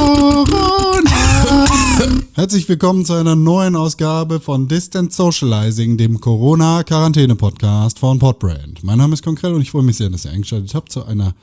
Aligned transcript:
Corona. 0.00 1.66
Herzlich 2.34 2.66
willkommen 2.70 3.04
zu 3.04 3.12
einer 3.12 3.36
neuen 3.36 3.76
Ausgabe 3.76 4.40
von 4.40 4.66
Distant 4.66 5.12
Socializing, 5.12 5.98
dem 5.98 6.20
Corona-Quarantäne-Podcast 6.20 7.98
von 7.98 8.18
Podbrand. 8.18 8.82
Mein 8.82 8.96
Name 8.96 9.12
ist 9.12 9.22
Konkrell 9.22 9.52
und 9.52 9.60
ich 9.60 9.70
freue 9.70 9.82
mich 9.82 9.98
sehr, 9.98 10.08
dass 10.08 10.24
ihr 10.24 10.30
eingeschaltet 10.30 10.74
habt 10.74 10.90
zu 10.90 11.04
einer 11.04 11.34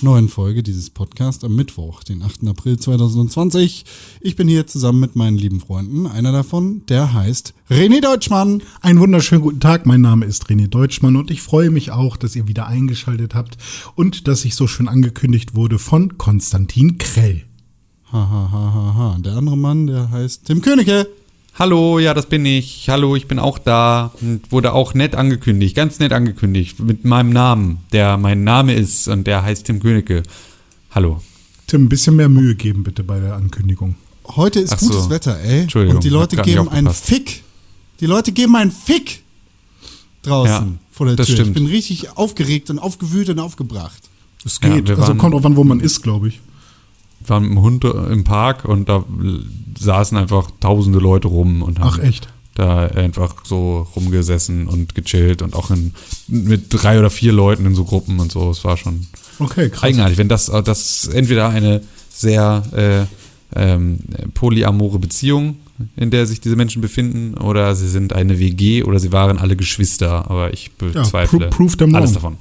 neuen 0.00 0.28
Folge 0.28 0.62
dieses 0.62 0.90
Podcasts 0.90 1.42
am 1.42 1.56
Mittwoch, 1.56 2.04
den 2.04 2.22
8. 2.22 2.46
April 2.46 2.78
2020. 2.78 3.84
Ich 4.20 4.36
bin 4.36 4.46
hier 4.46 4.68
zusammen 4.68 5.00
mit 5.00 5.16
meinen 5.16 5.36
lieben 5.36 5.58
Freunden. 5.58 6.06
Einer 6.06 6.30
davon, 6.30 6.86
der 6.88 7.12
heißt 7.14 7.52
René 7.68 8.00
Deutschmann. 8.00 8.62
Einen 8.80 9.00
wunderschönen 9.00 9.42
guten 9.42 9.58
Tag. 9.58 9.86
Mein 9.86 10.02
Name 10.02 10.24
ist 10.24 10.46
René 10.46 10.68
Deutschmann 10.68 11.16
und 11.16 11.32
ich 11.32 11.42
freue 11.42 11.70
mich 11.70 11.90
auch, 11.90 12.16
dass 12.16 12.36
ihr 12.36 12.46
wieder 12.46 12.68
eingeschaltet 12.68 13.34
habt 13.34 13.58
und 13.96 14.28
dass 14.28 14.44
ich 14.44 14.54
so 14.54 14.68
schön 14.68 14.86
angekündigt 14.86 15.56
wurde 15.56 15.80
von 15.80 16.16
Konstantin 16.16 16.98
Krell. 16.98 17.42
Hahaha. 18.14 18.48
Ha, 18.52 18.72
ha, 18.74 18.94
ha. 18.96 19.16
Der 19.18 19.32
andere 19.34 19.56
Mann, 19.56 19.88
der 19.88 20.08
heißt 20.10 20.44
Tim 20.44 20.62
Königke. 20.62 21.08
Hallo, 21.58 21.98
ja, 21.98 22.14
das 22.14 22.26
bin 22.26 22.46
ich. 22.46 22.88
Hallo, 22.88 23.16
ich 23.16 23.26
bin 23.26 23.40
auch 23.40 23.58
da. 23.58 24.12
Und 24.20 24.52
wurde 24.52 24.72
auch 24.72 24.94
nett 24.94 25.16
angekündigt, 25.16 25.74
ganz 25.74 25.98
nett 25.98 26.12
angekündigt, 26.12 26.78
mit 26.78 27.04
meinem 27.04 27.30
Namen, 27.30 27.78
der 27.92 28.16
mein 28.16 28.44
Name 28.44 28.74
ist 28.74 29.08
und 29.08 29.26
der 29.26 29.42
heißt 29.42 29.66
Tim 29.66 29.80
Königke. 29.80 30.22
Hallo. 30.92 31.20
Tim, 31.66 31.84
ein 31.84 31.88
bisschen 31.88 32.14
mehr 32.14 32.28
Mühe 32.28 32.54
geben 32.54 32.84
bitte 32.84 33.02
bei 33.02 33.18
der 33.18 33.34
Ankündigung. 33.34 33.96
Heute 34.28 34.60
ist 34.60 34.72
Ach 34.74 34.78
gutes 34.78 35.04
so. 35.04 35.10
Wetter, 35.10 35.38
ey. 35.40 35.62
Entschuldigung, 35.62 35.96
Und 35.96 36.04
die 36.04 36.08
Leute 36.08 36.36
geben 36.36 36.68
einen. 36.68 36.90
Fick. 36.92 37.42
Die 37.98 38.06
Leute 38.06 38.30
geben 38.30 38.54
einen 38.54 38.70
Fick 38.70 39.22
draußen 40.22 40.52
Ja, 40.52 40.66
vor 40.92 41.06
der 41.06 41.16
das 41.16 41.26
Tür. 41.26 41.34
Ich 41.34 41.40
stimmt. 41.40 41.54
bin 41.54 41.66
richtig 41.66 42.16
aufgeregt 42.16 42.70
und 42.70 42.78
aufgewühlt 42.78 43.28
und 43.30 43.40
aufgebracht. 43.40 44.02
Es 44.44 44.60
Ja, 44.62 44.68
geht. 44.74 44.86
wir 44.86 44.98
also 44.98 45.14
kommt 45.16 45.34
drauf 45.34 45.44
an, 45.44 45.56
wo 45.56 45.64
man 45.64 45.80
ist, 45.80 46.02
glaube 46.02 46.28
ich. 46.28 46.40
Wir 47.24 47.30
waren 47.30 47.42
mit 47.44 47.52
dem 47.52 47.62
Hund 47.62 47.84
im 47.84 48.24
Park 48.24 48.64
und 48.64 48.88
da 48.88 49.04
saßen 49.78 50.16
einfach 50.16 50.50
tausende 50.60 50.98
Leute 50.98 51.28
rum 51.28 51.62
und 51.62 51.80
haben 51.80 51.88
Ach 51.94 51.98
echt? 51.98 52.28
da 52.54 52.86
einfach 52.86 53.34
so 53.44 53.86
rumgesessen 53.96 54.68
und 54.68 54.94
gechillt 54.94 55.42
und 55.42 55.54
auch 55.54 55.70
in, 55.70 55.92
mit 56.28 56.66
drei 56.70 56.98
oder 56.98 57.10
vier 57.10 57.32
Leuten 57.32 57.66
in 57.66 57.74
so 57.74 57.84
Gruppen 57.84 58.20
und 58.20 58.30
so. 58.30 58.50
Es 58.50 58.64
war 58.64 58.76
schon 58.76 59.06
Okay, 59.40 59.68
krass. 59.70 59.82
eigenartig, 59.82 60.18
wenn 60.18 60.28
das, 60.28 60.46
das 60.64 61.08
entweder 61.08 61.48
eine 61.48 61.80
sehr 62.12 62.62
äh, 63.56 63.60
ähm, 63.60 63.98
polyamore 64.34 64.98
Beziehung, 65.00 65.56
in 65.96 66.10
der 66.12 66.26
sich 66.26 66.40
diese 66.40 66.54
Menschen 66.54 66.80
befinden, 66.80 67.34
oder 67.34 67.74
sie 67.74 67.88
sind 67.88 68.12
eine 68.12 68.38
WG 68.38 68.84
oder 68.84 69.00
sie 69.00 69.10
waren 69.10 69.38
alle 69.38 69.56
Geschwister, 69.56 70.30
aber 70.30 70.52
ich 70.52 70.70
bezweifle 70.76 71.48
pro- 71.48 71.50
prove 71.50 71.76
them 71.76 71.94
alles 71.96 72.12
davon. 72.12 72.36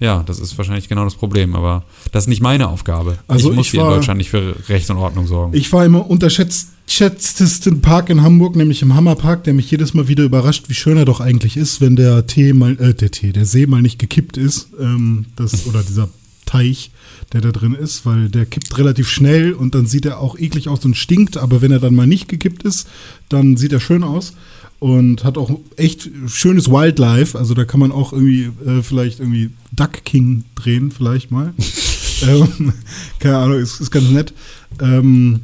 Ja, 0.00 0.22
das 0.24 0.40
ist 0.40 0.56
wahrscheinlich 0.56 0.88
genau 0.88 1.04
das 1.04 1.14
Problem, 1.14 1.54
aber 1.54 1.84
das 2.10 2.24
ist 2.24 2.28
nicht 2.28 2.40
meine 2.40 2.68
Aufgabe. 2.68 3.18
Also 3.28 3.50
ich 3.50 3.56
muss 3.56 3.66
ich 3.66 3.72
hier 3.72 3.80
in 3.82 3.86
war- 3.86 3.94
Deutschland 3.96 4.18
nicht 4.18 4.30
für 4.30 4.56
Recht 4.68 4.88
und 4.90 4.96
Ordnung 4.96 5.26
sorgen. 5.26 5.54
Ich 5.54 5.70
war 5.72 5.84
im 5.84 5.94
unterschätztesten 5.94 7.82
Park 7.82 8.10
in 8.10 8.22
Hamburg, 8.22 8.56
nämlich 8.56 8.82
im 8.82 8.94
Hammerpark, 8.94 9.44
der 9.44 9.54
mich 9.54 9.70
jedes 9.70 9.94
Mal 9.94 10.08
wieder 10.08 10.24
überrascht, 10.24 10.64
wie 10.68 10.74
schön 10.74 10.96
er 10.96 11.04
doch 11.04 11.20
eigentlich 11.20 11.56
ist, 11.56 11.80
wenn 11.80 11.96
der 11.96 12.26
Tee 12.26 12.52
mal, 12.52 12.78
äh, 12.80 12.94
der 12.94 13.10
Tee, 13.10 13.32
der 13.32 13.44
See 13.46 13.66
mal 13.66 13.82
nicht 13.82 13.98
gekippt 13.98 14.36
ist, 14.36 14.68
ähm, 14.80 15.26
das, 15.36 15.66
oder 15.68 15.82
dieser 15.82 16.08
Teich, 16.46 16.90
der 17.32 17.42
da 17.42 17.52
drin 17.52 17.74
ist, 17.74 18.04
weil 18.06 18.28
der 18.28 18.44
kippt 18.44 18.76
relativ 18.78 19.08
schnell 19.08 19.52
und 19.52 19.74
dann 19.74 19.86
sieht 19.86 20.04
er 20.04 20.18
auch 20.18 20.36
eklig 20.38 20.68
aus 20.68 20.84
und 20.84 20.96
stinkt, 20.96 21.36
aber 21.36 21.62
wenn 21.62 21.70
er 21.70 21.78
dann 21.78 21.94
mal 21.94 22.06
nicht 22.08 22.28
gekippt 22.28 22.64
ist, 22.64 22.88
dann 23.28 23.56
sieht 23.56 23.72
er 23.72 23.78
schön 23.80 24.02
aus 24.02 24.32
und 24.80 25.24
hat 25.24 25.38
auch 25.38 25.50
echt 25.76 26.10
schönes 26.26 26.68
Wildlife, 26.70 27.38
also 27.38 27.54
da 27.54 27.64
kann 27.64 27.80
man 27.80 27.92
auch 27.92 28.12
irgendwie 28.12 28.50
äh, 28.66 28.82
vielleicht 28.82 29.20
irgendwie 29.20 29.50
Duck 29.72 30.04
King 30.04 30.44
drehen, 30.56 30.90
vielleicht 30.90 31.30
mal. 31.30 31.52
ähm, 32.26 32.72
keine 33.18 33.38
Ahnung, 33.38 33.58
ist, 33.58 33.80
ist 33.80 33.90
ganz 33.90 34.08
nett. 34.08 34.32
Ähm, 34.80 35.40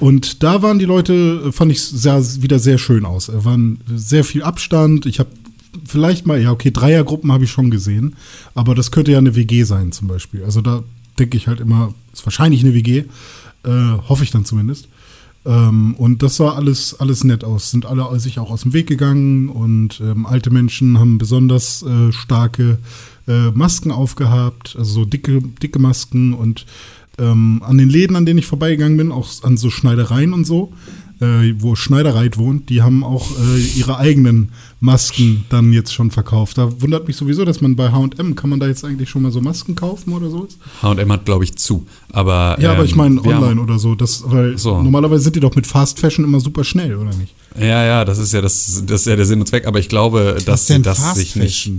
und 0.00 0.42
da 0.42 0.62
waren 0.62 0.78
die 0.78 0.86
Leute, 0.86 1.44
äh, 1.46 1.52
fand 1.52 1.70
ich, 1.70 1.82
sah 1.82 2.20
wieder 2.40 2.58
sehr 2.58 2.78
schön 2.78 3.04
aus. 3.04 3.28
Es 3.28 3.44
waren 3.44 3.78
sehr 3.94 4.24
viel 4.24 4.42
Abstand. 4.42 5.04
Ich 5.04 5.20
habe 5.20 5.30
vielleicht 5.84 6.26
mal, 6.26 6.40
ja, 6.40 6.50
okay, 6.50 6.70
Dreiergruppen 6.70 7.30
habe 7.30 7.44
ich 7.44 7.50
schon 7.50 7.70
gesehen. 7.70 8.16
Aber 8.54 8.74
das 8.74 8.90
könnte 8.90 9.12
ja 9.12 9.18
eine 9.18 9.36
WG 9.36 9.64
sein, 9.64 9.92
zum 9.92 10.08
Beispiel. 10.08 10.44
Also 10.44 10.62
da 10.62 10.82
denke 11.18 11.36
ich 11.36 11.46
halt 11.46 11.60
immer, 11.60 11.94
ist 12.12 12.24
wahrscheinlich 12.24 12.64
eine 12.64 12.74
WG. 12.74 13.04
Äh, 13.64 13.70
hoffe 14.08 14.24
ich 14.24 14.30
dann 14.30 14.44
zumindest. 14.46 14.88
Ähm, 15.44 15.94
und 15.94 16.22
das 16.22 16.36
sah 16.36 16.52
alles, 16.52 16.98
alles 17.00 17.24
nett 17.24 17.44
aus. 17.44 17.70
Sind 17.70 17.86
alle 17.86 18.18
sich 18.20 18.38
auch 18.38 18.50
aus 18.50 18.62
dem 18.62 18.72
Weg 18.72 18.86
gegangen 18.86 19.48
und 19.48 20.00
ähm, 20.00 20.26
alte 20.26 20.50
Menschen 20.50 20.98
haben 20.98 21.18
besonders 21.18 21.82
äh, 21.82 22.12
starke 22.12 22.78
äh, 23.26 23.50
Masken 23.50 23.90
aufgehabt, 23.90 24.76
also 24.78 24.92
so 24.92 25.04
dicke, 25.04 25.42
dicke 25.62 25.78
Masken 25.78 26.34
und 26.34 26.66
ähm, 27.18 27.62
an 27.64 27.78
den 27.78 27.88
Läden, 27.90 28.16
an 28.16 28.26
denen 28.26 28.38
ich 28.38 28.46
vorbeigegangen 28.46 28.96
bin, 28.96 29.12
auch 29.12 29.28
an 29.42 29.56
so 29.56 29.70
Schneidereien 29.70 30.32
und 30.32 30.46
so, 30.46 30.72
äh, 31.20 31.54
wo 31.58 31.76
Schneidereit 31.76 32.36
wohnt, 32.38 32.68
die 32.68 32.82
haben 32.82 33.04
auch 33.04 33.30
äh, 33.30 33.60
ihre 33.78 33.98
eigenen 33.98 34.48
Masken 34.80 35.44
dann 35.50 35.72
jetzt 35.72 35.92
schon 35.94 36.10
verkauft. 36.10 36.58
Da 36.58 36.80
wundert 36.82 37.06
mich 37.06 37.16
sowieso, 37.16 37.44
dass 37.44 37.60
man 37.60 37.76
bei 37.76 37.92
H&M, 37.92 38.34
kann 38.34 38.50
man 38.50 38.58
da 38.58 38.66
jetzt 38.66 38.84
eigentlich 38.84 39.08
schon 39.10 39.22
mal 39.22 39.30
so 39.30 39.40
Masken 39.40 39.76
kaufen 39.76 40.12
oder 40.14 40.30
so? 40.30 40.48
H&M 40.82 41.12
hat, 41.12 41.24
glaube 41.24 41.44
ich, 41.44 41.54
zu. 41.56 41.86
Aber, 42.10 42.56
Ja, 42.60 42.70
aber 42.72 42.80
ähm, 42.80 42.86
ich 42.86 42.96
meine 42.96 43.20
haben- 43.22 43.28
online 43.28 43.60
oder 43.60 43.78
so, 43.78 43.94
das, 43.94 44.24
weil 44.26 44.58
So. 44.58 44.82
normalerweise 44.82 45.22
sind 45.24 45.36
die 45.36 45.40
doch 45.40 45.54
mit 45.54 45.66
Fast 45.66 46.00
Fashion 46.00 46.24
immer 46.24 46.40
super 46.40 46.64
schnell, 46.64 46.96
oder 46.96 47.14
nicht? 47.16 47.34
Ja, 47.56 47.84
ja, 47.84 48.04
das 48.04 48.18
ist 48.18 48.32
ja 48.32 48.40
das, 48.40 48.82
das 48.86 49.02
ist 49.02 49.06
ja 49.06 49.14
der 49.14 49.26
Sinn 49.26 49.38
und 49.40 49.46
Zweck, 49.46 49.66
aber 49.66 49.78
ich 49.78 49.88
glaube, 49.88 50.34
Was 50.38 50.44
dass 50.66 50.66
das 50.82 50.98
Fast 50.98 51.16
sich 51.16 51.36
nicht. 51.36 51.70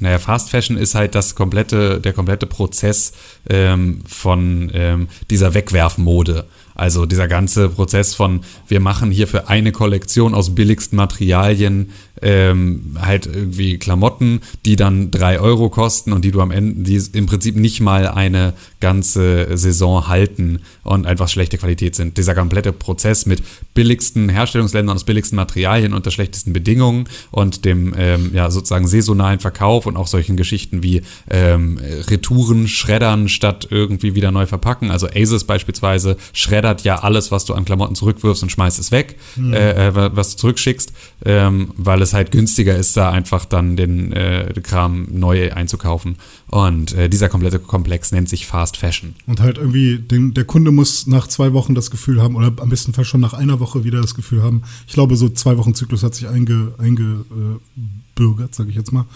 Naja, 0.00 0.18
Fast 0.18 0.50
Fashion 0.50 0.76
ist 0.76 0.94
halt 0.94 1.14
das 1.14 1.34
komplette, 1.34 2.00
der 2.00 2.12
komplette 2.12 2.46
Prozess 2.46 3.12
ähm, 3.48 4.00
von 4.06 4.70
ähm, 4.74 5.08
dieser 5.30 5.54
Wegwerfmode. 5.54 6.44
Also 6.76 7.06
dieser 7.06 7.26
ganze 7.26 7.70
Prozess 7.70 8.14
von, 8.14 8.42
wir 8.68 8.80
machen 8.80 9.10
hier 9.10 9.26
für 9.26 9.48
eine 9.48 9.72
Kollektion 9.72 10.34
aus 10.34 10.54
billigsten 10.54 10.96
Materialien 10.96 11.90
ähm, 12.20 12.98
halt 13.00 13.26
irgendwie 13.26 13.78
Klamotten, 13.78 14.40
die 14.66 14.76
dann 14.76 15.10
drei 15.10 15.40
Euro 15.40 15.70
kosten 15.70 16.12
und 16.12 16.24
die 16.24 16.32
du 16.32 16.42
am 16.42 16.50
Ende, 16.50 16.82
die 16.82 17.02
im 17.16 17.26
Prinzip 17.26 17.56
nicht 17.56 17.80
mal 17.80 18.06
eine 18.06 18.52
ganze 18.80 19.56
Saison 19.56 20.08
halten 20.08 20.60
und 20.82 21.06
einfach 21.06 21.28
schlechte 21.28 21.58
Qualität 21.58 21.94
sind. 21.94 22.18
Dieser 22.18 22.34
komplette 22.34 22.72
Prozess 22.72 23.26
mit 23.26 23.42
billigsten 23.74 24.28
Herstellungsländern 24.28 24.96
aus 24.96 25.04
billigsten 25.04 25.36
Materialien 25.36 25.92
unter 25.92 26.10
schlechtesten 26.10 26.52
Bedingungen 26.52 27.08
und 27.30 27.64
dem 27.64 27.94
ähm, 27.96 28.30
ja 28.34 28.50
sozusagen 28.50 28.86
saisonalen 28.86 29.40
Verkauf 29.40 29.86
und 29.86 29.96
auch 29.96 30.06
solchen 30.06 30.36
Geschichten 30.36 30.82
wie 30.82 31.02
ähm, 31.30 31.78
Retouren, 32.08 32.68
Schreddern 32.68 33.28
statt 33.28 33.68
irgendwie 33.70 34.14
wieder 34.14 34.30
neu 34.30 34.46
verpacken. 34.46 34.90
Also 34.90 35.08
Asus 35.14 35.44
beispielsweise 35.44 36.16
schreddert 36.32 36.84
ja 36.84 37.00
alles, 37.00 37.30
was 37.30 37.44
du 37.44 37.54
an 37.54 37.64
Klamotten 37.64 37.94
zurückwirfst 37.94 38.42
und 38.42 38.50
schmeißt 38.50 38.78
es 38.78 38.90
weg, 38.92 39.16
äh, 39.38 39.88
äh, 39.88 39.94
was 39.94 40.32
du 40.32 40.36
zurückschickst, 40.38 40.92
ähm, 41.24 41.72
weil 41.76 42.02
es 42.02 42.12
halt 42.12 42.32
günstiger 42.32 42.76
ist, 42.76 42.96
da 42.96 43.10
einfach 43.10 43.44
dann 43.44 43.76
den 43.76 44.12
äh, 44.12 44.52
Kram 44.62 45.06
neu 45.10 45.52
einzukaufen. 45.52 46.16
Und 46.48 46.92
äh, 46.92 47.08
dieser 47.08 47.28
komplette 47.28 47.58
Komplex 47.58 48.12
nennt 48.12 48.28
sich 48.28 48.46
Fast 48.46 48.76
Fashion. 48.76 49.14
Und 49.26 49.40
halt 49.40 49.58
irgendwie, 49.58 49.98
den, 49.98 50.32
der 50.32 50.44
Kunde 50.44 50.70
muss 50.70 51.06
nach 51.06 51.26
zwei 51.26 51.52
Wochen 51.52 51.74
das 51.74 51.90
Gefühl 51.90 52.22
haben, 52.22 52.36
oder 52.36 52.52
am 52.60 52.68
besten 52.68 52.92
schon 53.04 53.20
nach 53.20 53.34
einer 53.34 53.58
Woche 53.58 53.84
wieder 53.84 54.00
das 54.00 54.14
Gefühl 54.14 54.42
haben. 54.42 54.62
Ich 54.86 54.94
glaube, 54.94 55.16
so 55.16 55.28
zwei 55.28 55.58
Wochen 55.58 55.74
Zyklus 55.74 56.02
hat 56.02 56.14
sich 56.14 56.28
eingebürgert, 56.28 56.80
einge, 56.80 57.24
äh, 57.30 57.80
bürgert, 58.14 58.54
sage 58.54 58.70
ich 58.70 58.76
jetzt 58.76 58.92
mal, 58.92 59.06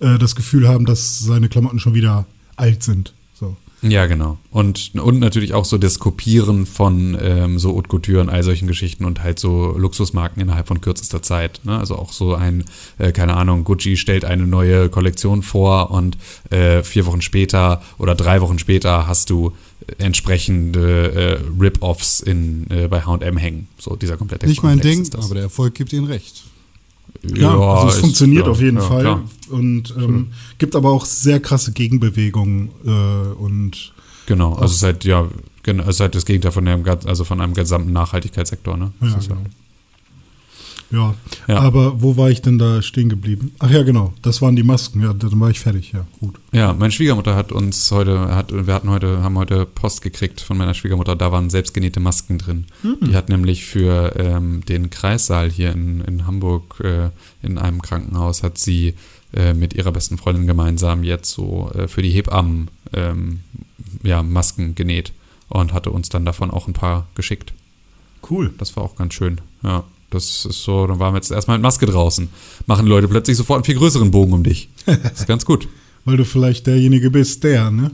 äh, 0.00 0.18
das 0.18 0.34
Gefühl 0.34 0.66
haben, 0.66 0.86
dass 0.86 1.20
seine 1.20 1.48
Klamotten 1.48 1.78
schon 1.78 1.94
wieder 1.94 2.26
alt 2.56 2.82
sind. 2.82 3.14
Ja, 3.82 4.06
genau. 4.06 4.38
Und, 4.50 4.92
und 4.94 5.20
natürlich 5.20 5.54
auch 5.54 5.64
so 5.64 5.78
das 5.78 5.98
Kopieren 5.98 6.66
von 6.66 7.16
ähm, 7.20 7.58
so 7.58 7.76
Haute 7.76 7.88
Couture 7.88 8.20
und 8.20 8.28
all 8.28 8.42
solchen 8.42 8.66
Geschichten 8.66 9.04
und 9.04 9.22
halt 9.22 9.38
so 9.38 9.76
Luxusmarken 9.76 10.42
innerhalb 10.42 10.66
von 10.66 10.80
kürzester 10.80 11.22
Zeit. 11.22 11.60
Ne? 11.64 11.78
Also 11.78 11.96
auch 11.96 12.12
so 12.12 12.34
ein, 12.34 12.64
äh, 12.98 13.12
keine 13.12 13.36
Ahnung, 13.36 13.64
Gucci 13.64 13.96
stellt 13.96 14.24
eine 14.24 14.46
neue 14.46 14.88
Kollektion 14.88 15.42
vor 15.42 15.90
und 15.90 16.18
äh, 16.50 16.82
vier 16.82 17.06
Wochen 17.06 17.22
später 17.22 17.82
oder 17.98 18.14
drei 18.14 18.40
Wochen 18.40 18.58
später 18.58 19.06
hast 19.06 19.30
du 19.30 19.52
entsprechende 19.98 21.12
äh, 21.12 21.60
Rip-Offs 21.60 22.20
in, 22.20 22.68
äh, 22.70 22.88
bei 22.88 23.02
H&M 23.02 23.36
hängen. 23.36 23.68
So 23.78 23.96
dieser 23.96 24.16
komplette 24.16 24.46
Nicht 24.46 24.62
mein 24.62 24.80
Komplex 24.80 25.10
Ding, 25.10 25.20
aber 25.20 25.34
der 25.34 25.44
Erfolg 25.44 25.74
gibt 25.74 25.92
ihnen 25.92 26.06
recht. 26.06 26.44
Ja, 27.22 27.50
also 27.58 27.88
es 27.88 27.94
ist- 27.94 28.00
funktioniert 28.00 28.46
ja, 28.46 28.52
auf 28.52 28.60
jeden 28.60 28.76
ja, 28.76 28.82
Fall. 28.82 29.00
klar. 29.02 29.22
Und 29.50 29.94
ähm, 29.96 30.28
gibt 30.58 30.76
aber 30.76 30.90
auch 30.90 31.04
sehr 31.04 31.40
krasse 31.40 31.72
Gegenbewegungen 31.72 32.70
äh, 32.84 32.90
und 33.40 33.92
Genau, 34.26 34.54
also 34.54 34.86
halt, 34.86 35.04
ja, 35.04 35.26
genau, 35.62 35.84
halt 36.04 36.14
das 36.14 36.26
Gegenteil 36.26 36.52
von 36.52 36.66
gan- 36.84 36.98
also 37.06 37.24
von 37.24 37.40
einem 37.40 37.54
gesamten 37.54 37.92
Nachhaltigkeitssektor, 37.92 38.76
ne? 38.76 38.92
Das 39.00 39.12
Ja, 39.12 39.18
genau. 39.34 39.40
Ja. 40.90 41.14
Ja. 41.46 41.60
aber 41.60 42.00
wo 42.00 42.16
war 42.16 42.30
ich 42.30 42.40
denn 42.40 42.58
da 42.58 42.80
stehen 42.80 43.08
geblieben? 43.08 43.52
Ach 43.58 43.70
ja, 43.70 43.82
genau, 43.82 44.14
das 44.22 44.40
waren 44.40 44.56
die 44.56 44.62
Masken. 44.62 45.02
Ja, 45.02 45.12
dann 45.12 45.38
war 45.38 45.50
ich 45.50 45.60
fertig, 45.60 45.92
ja, 45.92 46.06
gut. 46.20 46.38
Ja, 46.52 46.72
meine 46.72 46.92
Schwiegermutter 46.92 47.36
hat 47.36 47.52
uns 47.52 47.90
heute, 47.90 48.34
hat, 48.34 48.52
wir 48.52 48.72
hatten 48.72 48.88
heute, 48.88 49.22
haben 49.22 49.36
heute 49.36 49.66
Post 49.66 50.02
gekriegt 50.02 50.40
von 50.40 50.56
meiner 50.56 50.74
Schwiegermutter, 50.74 51.14
da 51.14 51.30
waren 51.30 51.50
selbstgenähte 51.50 52.00
Masken 52.00 52.38
drin. 52.38 52.66
Die 53.02 53.14
hat 53.14 53.28
nämlich 53.28 53.64
für 53.66 54.14
ähm, 54.16 54.64
den 54.66 54.90
Kreissaal 54.90 55.50
hier 55.50 55.72
in, 55.72 56.00
in 56.02 56.26
Hamburg 56.26 56.80
äh, 56.80 57.10
in 57.42 57.58
einem 57.58 57.82
Krankenhaus 57.82 58.42
hat 58.42 58.58
sie 58.58 58.94
äh, 59.34 59.52
mit 59.52 59.74
ihrer 59.74 59.92
besten 59.92 60.16
Freundin 60.16 60.46
gemeinsam 60.46 61.04
jetzt 61.04 61.30
so 61.30 61.70
äh, 61.74 61.86
für 61.86 62.02
die 62.02 62.10
Hebammen 62.10 62.70
ähm, 62.94 63.40
ja, 64.02 64.22
Masken 64.22 64.74
genäht. 64.74 65.12
und 65.48 65.72
hatte 65.72 65.90
uns 65.90 66.08
dann 66.08 66.24
davon 66.24 66.50
auch 66.50 66.66
ein 66.66 66.72
paar 66.72 67.06
geschickt. 67.14 67.52
Cool. 68.28 68.52
Das 68.58 68.76
war 68.76 68.84
auch 68.84 68.96
ganz 68.96 69.14
schön. 69.14 69.40
Ja, 69.62 69.84
das 70.10 70.46
ist 70.46 70.62
so, 70.62 70.86
dann 70.86 70.98
waren 70.98 71.12
wir 71.12 71.18
jetzt 71.18 71.30
erstmal 71.30 71.58
mit 71.58 71.62
Maske 71.62 71.86
draußen. 71.86 72.28
Machen 72.66 72.86
die 72.86 72.90
Leute 72.90 73.08
plötzlich 73.08 73.36
sofort 73.36 73.58
einen 73.58 73.64
viel 73.64 73.76
größeren 73.76 74.10
Bogen 74.10 74.32
um 74.32 74.42
dich. 74.42 74.68
Das 74.86 75.20
ist 75.20 75.26
ganz 75.26 75.44
gut. 75.44 75.68
Weil 76.04 76.16
du 76.16 76.24
vielleicht 76.24 76.66
derjenige 76.66 77.10
bist, 77.10 77.44
der, 77.44 77.70
ne? 77.70 77.90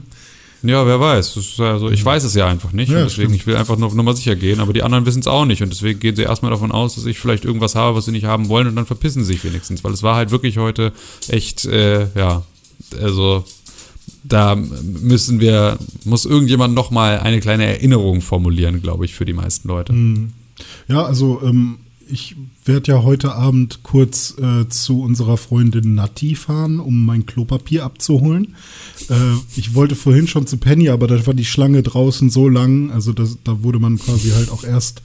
Ja, 0.63 0.85
wer 0.87 0.99
weiß. 0.99 1.59
Also, 1.59 1.91
ich 1.91 2.03
weiß 2.03 2.23
es 2.23 2.33
ja 2.33 2.47
einfach 2.47 2.71
nicht. 2.71 2.89
Ja, 2.89 2.99
und 2.99 3.05
deswegen, 3.05 3.29
stimmt. 3.29 3.35
ich 3.35 3.47
will 3.47 3.55
einfach 3.55 3.77
nur 3.77 3.87
auf 3.87 3.93
Nummer 3.93 4.15
sicher 4.15 4.35
gehen, 4.35 4.59
aber 4.59 4.73
die 4.73 4.83
anderen 4.83 5.05
wissen 5.05 5.19
es 5.19 5.27
auch 5.27 5.45
nicht. 5.45 5.61
Und 5.61 5.69
deswegen 5.69 5.99
gehen 5.99 6.15
sie 6.15 6.23
erstmal 6.23 6.51
davon 6.51 6.71
aus, 6.71 6.95
dass 6.95 7.05
ich 7.05 7.19
vielleicht 7.19 7.45
irgendwas 7.45 7.75
habe, 7.75 7.95
was 7.95 8.05
sie 8.05 8.11
nicht 8.11 8.25
haben 8.25 8.49
wollen 8.49 8.67
und 8.67 8.75
dann 8.75 8.85
verpissen 8.85 9.23
sie 9.23 9.33
sich 9.33 9.43
wenigstens. 9.43 9.83
Weil 9.83 9.93
es 9.93 10.01
war 10.01 10.15
halt 10.15 10.31
wirklich 10.31 10.57
heute 10.57 10.91
echt, 11.27 11.65
äh, 11.65 12.07
ja, 12.15 12.43
also 12.99 13.43
da 14.23 14.55
müssen 14.55 15.39
wir, 15.39 15.77
muss 16.03 16.25
irgendjemand 16.25 16.73
nochmal 16.73 17.19
eine 17.19 17.39
kleine 17.41 17.65
Erinnerung 17.65 18.21
formulieren, 18.21 18.81
glaube 18.81 19.05
ich, 19.05 19.13
für 19.13 19.25
die 19.25 19.33
meisten 19.33 19.67
Leute. 19.67 19.93
Ja, 20.87 21.03
also 21.03 21.41
ähm, 21.43 21.77
ich 22.07 22.35
werde 22.63 22.91
ja 22.91 23.03
heute 23.03 23.33
Abend 23.33 23.83
kurz 23.83 24.35
äh, 24.39 24.67
zu 24.69 25.01
unserer 25.01 25.37
Freundin 25.37 25.95
Nati 25.95 26.35
fahren, 26.35 26.79
um 26.79 27.05
mein 27.05 27.25
Klopapier 27.25 27.83
abzuholen. 27.83 28.55
Äh, 29.09 29.13
ich 29.55 29.73
wollte 29.75 29.95
vorhin 29.95 30.27
schon 30.27 30.47
zu 30.47 30.57
Penny, 30.57 30.89
aber 30.89 31.07
da 31.07 31.25
war 31.25 31.33
die 31.33 31.45
Schlange 31.45 31.83
draußen 31.83 32.29
so 32.29 32.47
lang, 32.47 32.91
also 32.91 33.13
das, 33.13 33.37
da 33.43 33.63
wurde 33.63 33.79
man 33.79 33.97
quasi 33.97 34.29
halt 34.29 34.49
auch 34.49 34.63
erst 34.63 35.01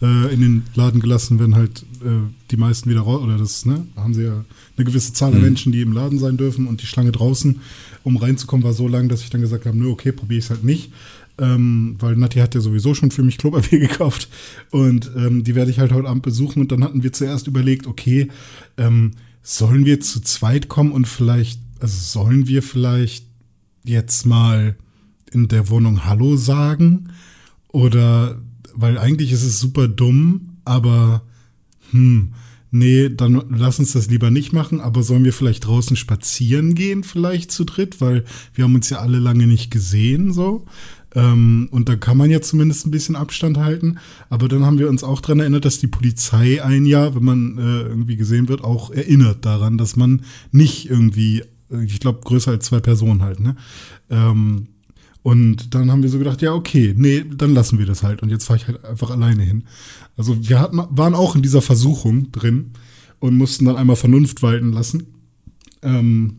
äh, 0.00 0.32
in 0.32 0.40
den 0.40 0.62
Laden 0.74 1.00
gelassen, 1.00 1.38
wenn 1.38 1.54
halt 1.54 1.84
äh, 2.04 2.28
die 2.50 2.56
meisten 2.56 2.88
wieder 2.88 3.00
raus, 3.00 3.22
oder 3.22 3.36
das, 3.36 3.66
ne, 3.66 3.86
da 3.94 4.02
haben 4.02 4.14
sie 4.14 4.24
ja 4.24 4.44
eine 4.76 4.84
gewisse 4.84 5.12
Zahl 5.12 5.34
an 5.34 5.42
Menschen, 5.42 5.72
die 5.72 5.80
im 5.80 5.92
Laden 5.92 6.18
sein 6.18 6.36
dürfen 6.36 6.66
und 6.66 6.82
die 6.82 6.86
Schlange 6.86 7.12
draußen, 7.12 7.60
um 8.04 8.16
reinzukommen, 8.16 8.64
war 8.64 8.72
so 8.72 8.88
lang, 8.88 9.08
dass 9.08 9.22
ich 9.22 9.30
dann 9.30 9.40
gesagt 9.40 9.66
habe, 9.66 9.76
nö, 9.76 9.90
okay, 9.90 10.12
probiere 10.12 10.38
ich 10.38 10.44
es 10.44 10.50
halt 10.50 10.64
nicht. 10.64 10.92
Ähm, 11.38 11.96
weil 11.98 12.16
Nati 12.16 12.40
hat 12.40 12.54
ja 12.54 12.60
sowieso 12.60 12.94
schon 12.94 13.10
für 13.10 13.22
mich 13.22 13.38
Klopapier 13.38 13.78
gekauft. 13.88 14.28
Und 14.70 15.10
ähm, 15.16 15.44
die 15.44 15.54
werde 15.54 15.70
ich 15.70 15.78
halt 15.78 15.92
heute 15.92 16.08
Abend 16.08 16.22
besuchen. 16.22 16.60
Und 16.60 16.72
dann 16.72 16.84
hatten 16.84 17.02
wir 17.02 17.12
zuerst 17.12 17.46
überlegt, 17.46 17.86
okay, 17.86 18.28
ähm, 18.76 19.12
sollen 19.42 19.86
wir 19.86 20.00
zu 20.00 20.20
zweit 20.20 20.68
kommen 20.68 20.92
und 20.92 21.06
vielleicht, 21.06 21.60
also 21.80 21.96
sollen 21.98 22.48
wir 22.48 22.62
vielleicht 22.62 23.26
jetzt 23.84 24.26
mal 24.26 24.76
in 25.32 25.48
der 25.48 25.68
Wohnung 25.68 26.04
Hallo 26.04 26.36
sagen? 26.36 27.08
Oder, 27.68 28.40
weil 28.74 28.98
eigentlich 28.98 29.32
ist 29.32 29.44
es 29.44 29.60
super 29.60 29.88
dumm, 29.88 30.58
aber 30.64 31.22
hm, 31.90 32.32
nee, 32.70 33.08
dann 33.08 33.42
lass 33.50 33.78
uns 33.78 33.92
das 33.92 34.08
lieber 34.08 34.30
nicht 34.30 34.52
machen, 34.52 34.80
aber 34.80 35.02
sollen 35.02 35.24
wir 35.24 35.32
vielleicht 35.32 35.66
draußen 35.66 35.96
spazieren 35.96 36.74
gehen, 36.74 37.04
vielleicht 37.04 37.50
zu 37.50 37.64
dritt, 37.64 38.00
weil 38.00 38.24
wir 38.54 38.64
haben 38.64 38.74
uns 38.74 38.90
ja 38.90 38.98
alle 38.98 39.18
lange 39.18 39.46
nicht 39.46 39.70
gesehen, 39.70 40.32
so. 40.32 40.66
Ähm, 41.14 41.68
und 41.70 41.88
da 41.88 41.96
kann 41.96 42.16
man 42.16 42.30
ja 42.30 42.40
zumindest 42.40 42.86
ein 42.86 42.90
bisschen 42.90 43.16
Abstand 43.16 43.58
halten. 43.58 43.98
Aber 44.28 44.48
dann 44.48 44.64
haben 44.64 44.78
wir 44.78 44.88
uns 44.88 45.04
auch 45.04 45.20
dran 45.20 45.40
erinnert, 45.40 45.64
dass 45.64 45.78
die 45.78 45.86
Polizei 45.86 46.62
ein 46.62 46.86
Jahr, 46.86 47.14
wenn 47.14 47.24
man 47.24 47.58
äh, 47.58 47.88
irgendwie 47.88 48.16
gesehen 48.16 48.48
wird, 48.48 48.62
auch 48.62 48.90
erinnert 48.90 49.44
daran, 49.44 49.78
dass 49.78 49.96
man 49.96 50.22
nicht 50.52 50.90
irgendwie, 50.90 51.42
äh, 51.70 51.84
ich 51.84 52.00
glaube, 52.00 52.20
größer 52.24 52.50
als 52.50 52.66
zwei 52.66 52.80
Personen 52.80 53.22
halt, 53.22 53.40
ne? 53.40 53.56
Ähm, 54.10 54.68
und 55.22 55.74
dann 55.74 55.90
haben 55.90 56.02
wir 56.02 56.08
so 56.08 56.18
gedacht, 56.18 56.40
ja, 56.40 56.54
okay, 56.54 56.94
nee, 56.96 57.24
dann 57.36 57.52
lassen 57.52 57.78
wir 57.78 57.86
das 57.86 58.02
halt. 58.02 58.22
Und 58.22 58.30
jetzt 58.30 58.44
fahre 58.44 58.58
ich 58.58 58.66
halt 58.66 58.82
einfach 58.84 59.10
alleine 59.10 59.42
hin. 59.42 59.64
Also 60.16 60.48
wir 60.48 60.58
hatten, 60.58 60.80
waren 60.90 61.14
auch 61.14 61.36
in 61.36 61.42
dieser 61.42 61.60
Versuchung 61.60 62.32
drin 62.32 62.70
und 63.18 63.36
mussten 63.36 63.66
dann 63.66 63.76
einmal 63.76 63.96
Vernunft 63.96 64.42
walten 64.42 64.72
lassen. 64.72 65.08
Ähm, 65.82 66.36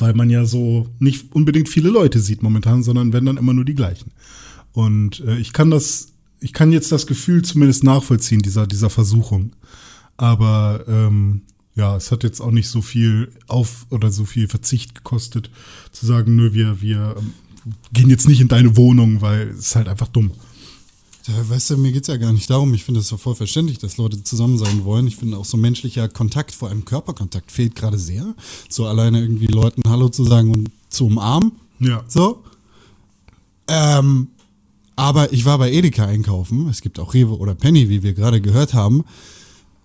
weil 0.00 0.14
man 0.14 0.30
ja 0.30 0.44
so 0.44 0.88
nicht 0.98 1.34
unbedingt 1.34 1.68
viele 1.68 1.88
Leute 1.88 2.20
sieht 2.20 2.42
momentan, 2.42 2.82
sondern 2.82 3.12
wenn 3.12 3.26
dann 3.26 3.36
immer 3.36 3.54
nur 3.54 3.64
die 3.64 3.74
gleichen. 3.74 4.12
Und 4.72 5.20
äh, 5.20 5.38
ich 5.38 5.52
kann 5.52 5.70
das, 5.70 6.08
ich 6.40 6.52
kann 6.52 6.72
jetzt 6.72 6.92
das 6.92 7.06
Gefühl 7.06 7.42
zumindest 7.42 7.84
nachvollziehen, 7.84 8.42
dieser, 8.42 8.66
dieser 8.66 8.90
Versuchung. 8.90 9.52
Aber 10.16 10.84
ähm, 10.88 11.42
ja, 11.74 11.96
es 11.96 12.12
hat 12.12 12.22
jetzt 12.22 12.40
auch 12.40 12.50
nicht 12.50 12.68
so 12.68 12.82
viel 12.82 13.32
auf 13.48 13.86
oder 13.90 14.10
so 14.10 14.24
viel 14.24 14.48
Verzicht 14.48 14.94
gekostet, 14.94 15.50
zu 15.92 16.06
sagen, 16.06 16.36
nö, 16.36 16.52
wir, 16.52 16.80
wir 16.80 17.16
ähm, 17.18 17.32
gehen 17.92 18.10
jetzt 18.10 18.28
nicht 18.28 18.40
in 18.40 18.48
deine 18.48 18.76
Wohnung, 18.76 19.20
weil 19.20 19.48
es 19.48 19.58
ist 19.58 19.76
halt 19.76 19.88
einfach 19.88 20.08
dumm. 20.08 20.32
Weißt 21.26 21.70
du, 21.70 21.78
mir 21.78 21.90
geht's 21.90 22.08
ja 22.08 22.18
gar 22.18 22.32
nicht 22.34 22.50
darum. 22.50 22.74
Ich 22.74 22.84
finde 22.84 23.00
es 23.00 23.08
so 23.08 23.16
voll 23.16 23.34
verständlich, 23.34 23.78
dass 23.78 23.96
Leute 23.96 24.22
zusammen 24.22 24.58
sein 24.58 24.84
wollen. 24.84 25.06
Ich 25.06 25.16
finde 25.16 25.38
auch 25.38 25.46
so 25.46 25.56
menschlicher 25.56 26.06
Kontakt, 26.08 26.52
vor 26.54 26.68
allem 26.68 26.84
Körperkontakt, 26.84 27.50
fehlt 27.50 27.74
gerade 27.74 27.98
sehr. 27.98 28.34
So 28.68 28.86
alleine 28.86 29.20
irgendwie 29.22 29.46
Leuten 29.46 29.88
Hallo 29.88 30.10
zu 30.10 30.24
sagen 30.24 30.52
und 30.52 30.70
zu 30.90 31.06
umarmen. 31.06 31.52
Ja. 31.80 32.04
So. 32.08 32.44
Ähm, 33.68 34.28
aber 34.96 35.32
ich 35.32 35.46
war 35.46 35.56
bei 35.56 35.72
Edeka 35.72 36.04
einkaufen. 36.04 36.68
Es 36.68 36.82
gibt 36.82 37.00
auch 37.00 37.14
Rewe 37.14 37.38
oder 37.38 37.54
Penny, 37.54 37.88
wie 37.88 38.02
wir 38.02 38.12
gerade 38.12 38.42
gehört 38.42 38.74
haben. 38.74 39.04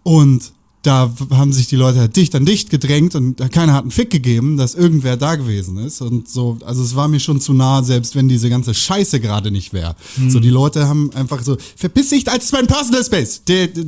Und 0.04 0.52
da 0.82 1.14
haben 1.32 1.52
sich 1.52 1.68
die 1.68 1.76
Leute 1.76 2.00
halt 2.00 2.16
dicht 2.16 2.34
an 2.36 2.46
dicht 2.46 2.70
gedrängt 2.70 3.14
und 3.16 3.38
keiner 3.52 3.74
hat 3.74 3.82
einen 3.82 3.92
Fick 3.92 4.10
gegeben, 4.12 4.56
dass 4.56 4.76
irgendwer 4.76 5.18
da 5.18 5.36
gewesen 5.36 5.78
ist. 5.78 6.02
Und 6.02 6.30
so, 6.30 6.58
also 6.66 6.82
es 6.82 6.96
war 6.96 7.08
mir 7.08 7.20
schon 7.20 7.42
zu 7.42 7.54
nah, 7.54 7.84
selbst 7.84 8.16
wenn 8.16 8.30
diese 8.30 8.50
ganze 8.50 8.74
Scheiße 8.74 9.20
gerade 9.20 9.52
nicht 9.52 9.74
wäre. 9.74 9.96
So, 10.30 10.40
die 10.40 10.50
Leute 10.50 10.88
haben 10.88 11.12
einfach 11.14 11.44
so, 11.44 11.58
verpiss 11.76 12.10
dich, 12.10 12.30
als 12.30 12.46
ist 12.46 12.54
mein 12.54 12.68
Personal 12.68 13.04
Space. 13.04 13.42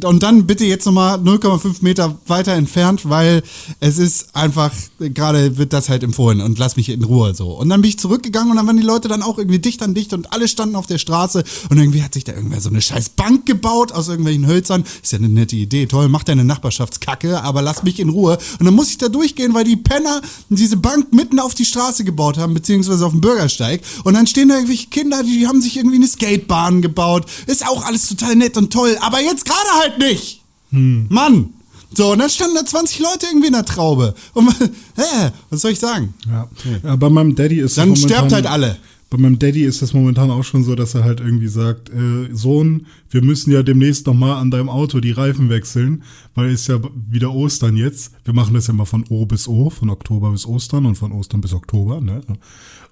Und 0.03 0.21
dann 0.21 0.45
bitte 0.45 0.65
jetzt 0.65 0.85
nochmal 0.85 1.17
0,5 1.19 1.77
Meter 1.81 2.17
weiter 2.27 2.53
entfernt, 2.53 3.09
weil 3.09 3.41
es 3.79 3.97
ist 3.97 4.35
einfach, 4.35 4.71
gerade 4.99 5.57
wird 5.57 5.71
das 5.71 5.87
halt 5.87 6.03
empfohlen 6.03 6.41
und 6.41 6.59
lass 6.59 6.75
mich 6.75 6.89
in 6.89 7.03
Ruhe 7.03 7.33
so. 7.33 7.51
Und 7.51 7.69
dann 7.69 7.81
bin 7.81 7.89
ich 7.89 7.99
zurückgegangen 7.99 8.51
und 8.51 8.57
dann 8.57 8.67
waren 8.67 8.77
die 8.77 8.83
Leute 8.83 9.07
dann 9.07 9.23
auch 9.23 9.37
irgendwie 9.37 9.59
dicht 9.59 9.81
an 9.81 9.93
dicht 9.93 10.13
und 10.13 10.33
alle 10.33 10.47
standen 10.47 10.75
auf 10.75 10.87
der 10.87 10.97
Straße 10.97 11.43
und 11.69 11.77
irgendwie 11.77 12.03
hat 12.03 12.13
sich 12.13 12.25
da 12.25 12.33
irgendwer 12.33 12.59
so 12.59 12.69
eine 12.69 12.81
scheiß 12.81 13.09
Bank 13.09 13.45
gebaut 13.45 13.93
aus 13.93 14.09
irgendwelchen 14.09 14.45
Hölzern. 14.45 14.83
Ist 15.01 15.13
ja 15.13 15.19
eine 15.19 15.29
nette 15.29 15.55
Idee, 15.55 15.85
toll, 15.85 16.09
mach 16.09 16.23
deine 16.23 16.43
Nachbarschaftskacke, 16.81 17.41
aber 17.43 17.61
lass 17.61 17.83
mich 17.83 17.99
in 17.99 18.09
Ruhe. 18.09 18.37
Und 18.59 18.65
dann 18.65 18.73
muss 18.73 18.89
ich 18.89 18.97
da 18.97 19.07
durchgehen, 19.09 19.53
weil 19.53 19.63
die 19.63 19.75
Penner 19.77 20.21
diese 20.49 20.77
Bank 20.77 21.13
mitten 21.13 21.39
auf 21.39 21.53
die 21.53 21.65
Straße 21.65 22.03
gebaut 22.03 22.37
haben, 22.37 22.53
beziehungsweise 22.53 23.05
auf 23.05 23.11
dem 23.11 23.21
Bürgersteig. 23.21 23.81
Und 24.03 24.13
dann 24.15 24.27
stehen 24.27 24.49
da 24.49 24.55
irgendwelche 24.55 24.87
Kinder, 24.87 25.23
die 25.23 25.47
haben 25.47 25.61
sich 25.61 25.77
irgendwie 25.77 25.97
eine 25.97 26.07
Skatebahn 26.07 26.81
gebaut. 26.81 27.25
Ist 27.47 27.65
auch 27.67 27.85
alles 27.85 28.07
total 28.09 28.35
nett 28.35 28.57
und 28.57 28.71
toll, 28.73 28.97
aber 29.01 29.21
jetzt 29.21 29.45
gerade 29.45 29.69
halt 29.81 29.99
nicht. 29.99 30.41
Mann. 30.71 31.53
So, 31.93 32.13
und 32.13 32.19
dann 32.19 32.29
standen 32.29 32.55
da 32.55 32.65
20 32.65 32.99
Leute 32.99 33.25
irgendwie 33.25 33.47
in 33.47 33.53
der 33.53 33.65
Traube. 33.65 34.15
Und 34.33 34.47
äh, 34.95 35.31
was 35.49 35.61
soll 35.61 35.71
ich 35.71 35.79
sagen? 35.79 36.13
Ja. 36.29 36.47
ja 36.83 36.95
bei 36.95 37.09
meinem 37.09 37.35
Daddy 37.35 37.59
ist 37.59 37.77
Dann 37.77 37.89
momentan- 37.89 38.09
sterbt 38.09 38.31
halt 38.31 38.45
alle. 38.47 38.77
Bei 39.11 39.17
meinem 39.17 39.39
Daddy 39.39 39.65
ist 39.65 39.81
es 39.81 39.93
momentan 39.93 40.31
auch 40.31 40.45
schon 40.45 40.63
so, 40.63 40.73
dass 40.73 40.95
er 40.95 41.03
halt 41.03 41.19
irgendwie 41.19 41.49
sagt, 41.49 41.89
äh, 41.89 42.33
Sohn, 42.33 42.87
wir 43.09 43.21
müssen 43.21 43.51
ja 43.51 43.61
demnächst 43.61 44.07
noch 44.07 44.13
mal 44.13 44.39
an 44.39 44.51
deinem 44.51 44.69
Auto 44.69 45.01
die 45.01 45.11
Reifen 45.11 45.49
wechseln, 45.49 46.03
weil 46.33 46.49
es 46.49 46.65
ja 46.67 46.79
wieder 47.09 47.33
Ostern 47.33 47.75
jetzt. 47.75 48.13
Wir 48.23 48.33
machen 48.33 48.53
das 48.53 48.67
ja 48.67 48.73
mal 48.73 48.85
von 48.85 49.03
O 49.09 49.25
bis 49.25 49.49
O, 49.49 49.69
von 49.69 49.89
Oktober 49.89 50.31
bis 50.31 50.45
Ostern 50.45 50.85
und 50.85 50.95
von 50.95 51.11
Ostern 51.11 51.41
bis 51.41 51.53
Oktober. 51.53 51.99
Ne? 51.99 52.21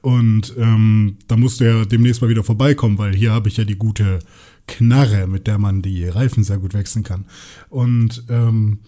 Und 0.01 0.53
ähm, 0.58 1.15
da 1.27 1.38
musst 1.38 1.62
du 1.62 1.63
ja 1.63 1.86
demnächst 1.86 2.22
mal 2.22 2.29
wieder 2.29 2.44
vorbeikommen, 2.44 2.98
weil 2.98 3.15
hier 3.15 3.32
habe 3.32 3.48
ich 3.48 3.55
ja 3.55 3.63
die 3.63 3.77
gute 3.77 4.20
Knarre, 4.67 5.25
mit 5.25 5.48
der 5.48 5.58
man 5.58 5.82
die 5.82 6.03
Reifen 6.03 6.44
sehr 6.44 6.58
gut 6.58 6.74
wechseln 6.74 7.03
kann. 7.03 7.27
Und 7.70 8.25
ähm, 8.27 8.79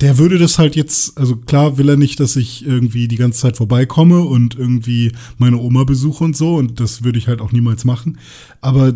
der 0.00 0.18
würde 0.18 0.38
das 0.38 0.58
halt 0.58 0.74
jetzt, 0.74 1.16
also 1.18 1.36
klar 1.36 1.78
will 1.78 1.88
er 1.88 1.96
nicht, 1.96 2.18
dass 2.20 2.36
ich 2.36 2.66
irgendwie 2.66 3.08
die 3.08 3.16
ganze 3.16 3.40
Zeit 3.40 3.56
vorbeikomme 3.56 4.20
und 4.20 4.56
irgendwie 4.56 5.12
meine 5.38 5.58
Oma 5.58 5.84
besuche 5.84 6.24
und 6.24 6.36
so 6.36 6.56
und 6.56 6.80
das 6.80 7.04
würde 7.04 7.18
ich 7.18 7.28
halt 7.28 7.40
auch 7.40 7.52
niemals 7.52 7.84
machen. 7.84 8.18
Aber 8.60 8.94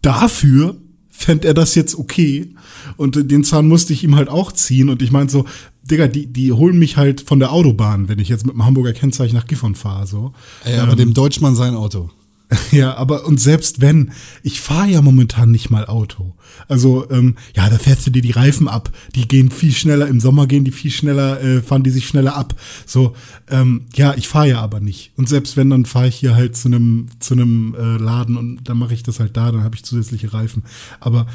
dafür 0.00 0.76
fände 1.08 1.46
er 1.46 1.54
das 1.54 1.74
jetzt 1.74 1.96
okay 1.96 2.54
und 2.96 3.30
den 3.30 3.44
Zahn 3.44 3.68
musste 3.68 3.92
ich 3.92 4.02
ihm 4.02 4.16
halt 4.16 4.28
auch 4.28 4.50
ziehen 4.50 4.88
und 4.88 5.02
ich 5.02 5.12
meinte 5.12 5.32
so, 5.32 5.44
Digga, 5.84 6.08
die, 6.08 6.26
die 6.26 6.52
holen 6.52 6.78
mich 6.78 6.96
halt 6.96 7.20
von 7.20 7.38
der 7.38 7.52
Autobahn, 7.52 8.08
wenn 8.08 8.18
ich 8.18 8.28
jetzt 8.28 8.46
mit 8.46 8.54
dem 8.54 8.64
Hamburger 8.64 8.92
Kennzeichen 8.92 9.34
nach 9.34 9.46
Gifhorn 9.46 9.74
fahre, 9.74 10.06
so. 10.06 10.32
Ey, 10.64 10.78
aber 10.78 10.96
dem 10.96 11.14
Deutschmann 11.14 11.54
sein 11.54 11.74
Auto. 11.74 12.10
Ja, 12.72 12.96
aber 12.96 13.26
und 13.26 13.40
selbst 13.40 13.80
wenn, 13.80 14.12
ich 14.42 14.60
fahre 14.60 14.88
ja 14.88 15.02
momentan 15.02 15.50
nicht 15.50 15.70
mal 15.70 15.86
Auto. 15.86 16.34
Also, 16.68 17.08
ähm, 17.10 17.36
ja, 17.54 17.68
da 17.68 17.78
fährst 17.78 18.06
du 18.06 18.10
dir 18.10 18.22
die 18.22 18.30
Reifen 18.30 18.68
ab. 18.68 18.90
Die 19.14 19.28
gehen 19.28 19.50
viel 19.50 19.72
schneller, 19.72 20.06
im 20.08 20.20
Sommer 20.20 20.46
gehen 20.46 20.64
die 20.64 20.72
viel 20.72 20.90
schneller, 20.90 21.42
äh, 21.42 21.62
fahren 21.62 21.82
die 21.82 21.90
sich 21.90 22.06
schneller 22.06 22.36
ab. 22.36 22.54
So, 22.86 23.14
ähm, 23.50 23.86
ja, 23.94 24.14
ich 24.14 24.28
fahre 24.28 24.48
ja 24.48 24.60
aber 24.60 24.80
nicht. 24.80 25.12
Und 25.16 25.28
selbst 25.28 25.56
wenn, 25.56 25.70
dann 25.70 25.84
fahre 25.84 26.08
ich 26.08 26.16
hier 26.16 26.34
halt 26.34 26.56
zu 26.56 26.68
einem 26.68 27.06
zu 27.20 27.34
einem 27.34 27.74
äh, 27.78 27.96
Laden 27.96 28.36
und 28.36 28.64
dann 28.64 28.78
mache 28.78 28.94
ich 28.94 29.02
das 29.02 29.20
halt 29.20 29.36
da, 29.36 29.52
dann 29.52 29.64
habe 29.64 29.76
ich 29.76 29.84
zusätzliche 29.84 30.32
Reifen. 30.32 30.64
Aber 31.00 31.26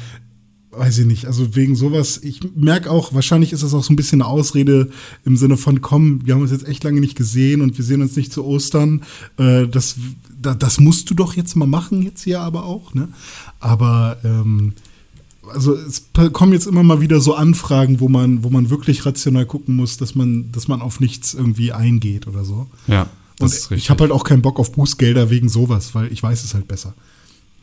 weiß 0.70 0.98
ich 0.98 1.06
nicht, 1.06 1.26
also 1.26 1.56
wegen 1.56 1.76
sowas, 1.76 2.20
ich 2.22 2.40
merke 2.54 2.90
auch, 2.90 3.14
wahrscheinlich 3.14 3.52
ist 3.52 3.62
das 3.62 3.74
auch 3.74 3.82
so 3.82 3.92
ein 3.92 3.96
bisschen 3.96 4.22
eine 4.22 4.30
Ausrede 4.30 4.90
im 5.24 5.36
Sinne 5.36 5.56
von, 5.56 5.80
komm, 5.80 6.26
wir 6.26 6.34
haben 6.34 6.42
uns 6.42 6.50
jetzt 6.50 6.68
echt 6.68 6.84
lange 6.84 7.00
nicht 7.00 7.16
gesehen 7.16 7.60
und 7.60 7.76
wir 7.78 7.84
sehen 7.84 8.02
uns 8.02 8.16
nicht 8.16 8.32
zu 8.32 8.44
Ostern. 8.44 9.02
Äh, 9.38 9.66
das, 9.66 9.96
da, 10.40 10.54
das 10.54 10.78
musst 10.80 11.10
du 11.10 11.14
doch 11.14 11.34
jetzt 11.34 11.56
mal 11.56 11.66
machen, 11.66 12.02
jetzt 12.02 12.22
hier 12.22 12.40
aber 12.40 12.64
auch, 12.64 12.94
ne? 12.94 13.08
Aber 13.60 14.18
ähm, 14.24 14.74
also 15.52 15.74
es 15.74 16.04
kommen 16.32 16.52
jetzt 16.52 16.66
immer 16.66 16.82
mal 16.82 17.00
wieder 17.00 17.20
so 17.20 17.34
Anfragen, 17.34 18.00
wo 18.00 18.08
man, 18.08 18.44
wo 18.44 18.50
man 18.50 18.68
wirklich 18.68 19.06
rational 19.06 19.46
gucken 19.46 19.74
muss, 19.76 19.96
dass 19.96 20.14
man, 20.14 20.52
dass 20.52 20.68
man 20.68 20.82
auf 20.82 21.00
nichts 21.00 21.32
irgendwie 21.34 21.72
eingeht 21.72 22.26
oder 22.26 22.44
so. 22.44 22.66
Ja, 22.86 23.08
das 23.38 23.52
Und 23.52 23.56
ist 23.56 23.70
richtig. 23.70 23.84
ich 23.84 23.90
habe 23.90 24.02
halt 24.02 24.12
auch 24.12 24.24
keinen 24.24 24.42
Bock 24.42 24.58
auf 24.58 24.72
Bußgelder 24.72 25.30
wegen 25.30 25.48
sowas, 25.48 25.94
weil 25.94 26.12
ich 26.12 26.22
weiß 26.22 26.44
es 26.44 26.54
halt 26.54 26.68
besser. 26.68 26.94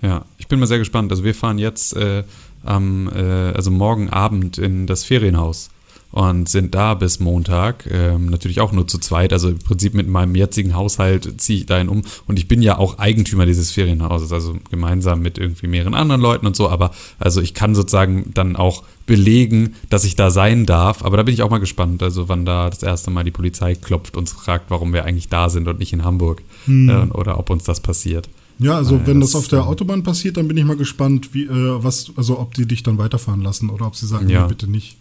Ja, 0.05 0.23
ich 0.37 0.47
bin 0.47 0.59
mal 0.59 0.67
sehr 0.67 0.77
gespannt. 0.77 1.11
Also 1.11 1.23
wir 1.23 1.33
fahren 1.33 1.57
jetzt 1.57 1.95
äh, 1.95 2.23
am, 2.63 3.09
äh, 3.09 3.53
also 3.53 3.71
morgen 3.71 4.11
Abend 4.11 4.59
in 4.59 4.85
das 4.85 5.03
Ferienhaus 5.03 5.71
und 6.11 6.47
sind 6.47 6.75
da 6.75 6.93
bis 6.93 7.19
Montag. 7.19 7.89
Ähm, 7.91 8.27
natürlich 8.27 8.61
auch 8.61 8.71
nur 8.71 8.87
zu 8.87 8.99
zweit. 8.99 9.33
Also 9.33 9.49
im 9.49 9.57
Prinzip 9.57 9.95
mit 9.95 10.07
meinem 10.07 10.35
jetzigen 10.35 10.75
Haushalt 10.75 11.41
ziehe 11.41 11.61
ich 11.61 11.65
dahin 11.65 11.89
um. 11.89 12.03
Und 12.27 12.37
ich 12.37 12.47
bin 12.47 12.61
ja 12.61 12.77
auch 12.77 12.99
Eigentümer 12.99 13.47
dieses 13.47 13.71
Ferienhauses, 13.71 14.31
also 14.31 14.55
gemeinsam 14.69 15.21
mit 15.21 15.39
irgendwie 15.39 15.65
mehreren 15.65 15.95
anderen 15.95 16.21
Leuten 16.21 16.45
und 16.45 16.55
so. 16.55 16.69
Aber 16.69 16.91
also 17.17 17.41
ich 17.41 17.55
kann 17.55 17.73
sozusagen 17.73 18.31
dann 18.35 18.55
auch 18.55 18.83
belegen, 19.07 19.73
dass 19.89 20.05
ich 20.05 20.15
da 20.15 20.29
sein 20.29 20.67
darf. 20.67 21.03
Aber 21.03 21.17
da 21.17 21.23
bin 21.23 21.33
ich 21.33 21.41
auch 21.41 21.49
mal 21.49 21.57
gespannt. 21.57 22.03
Also 22.03 22.29
wann 22.29 22.45
da 22.45 22.69
das 22.69 22.83
erste 22.83 23.09
Mal 23.09 23.23
die 23.23 23.31
Polizei 23.31 23.73
klopft 23.73 24.17
und 24.17 24.29
fragt, 24.29 24.69
warum 24.69 24.93
wir 24.93 25.03
eigentlich 25.03 25.29
da 25.29 25.49
sind 25.49 25.67
und 25.67 25.79
nicht 25.79 25.93
in 25.93 26.05
Hamburg. 26.05 26.43
Hm. 26.65 26.89
Äh, 26.89 27.11
oder 27.11 27.39
ob 27.39 27.49
uns 27.49 27.63
das 27.63 27.79
passiert. 27.79 28.29
Ja, 28.59 28.77
also 28.77 28.95
Naja, 28.95 29.07
wenn 29.07 29.19
das, 29.21 29.31
das, 29.31 29.41
auf 29.41 29.47
der 29.47 29.59
äh, 29.59 29.63
Autobahn 29.63 30.03
passiert, 30.03 30.37
dann 30.37 30.47
bin 30.47 30.55
ich 30.57 30.63
mal 30.65 30.77
gespannt, 30.77 31.33
wie, 31.33 31.43
äh, 31.43 31.49
was, 31.83 32.11
also 32.15 32.39
ob 32.39 32.53
die 32.53 32.65
dich 32.65 32.83
dann 32.83 32.97
weiterfahren 32.97 33.41
lassen 33.41 33.69
oder 33.69 33.85
ob 33.87 33.95
sie 33.95 34.07
sagen, 34.07 34.29
Ja. 34.29 34.43
nee, 34.43 34.47
bitte 34.49 34.69
nicht. 34.69 34.97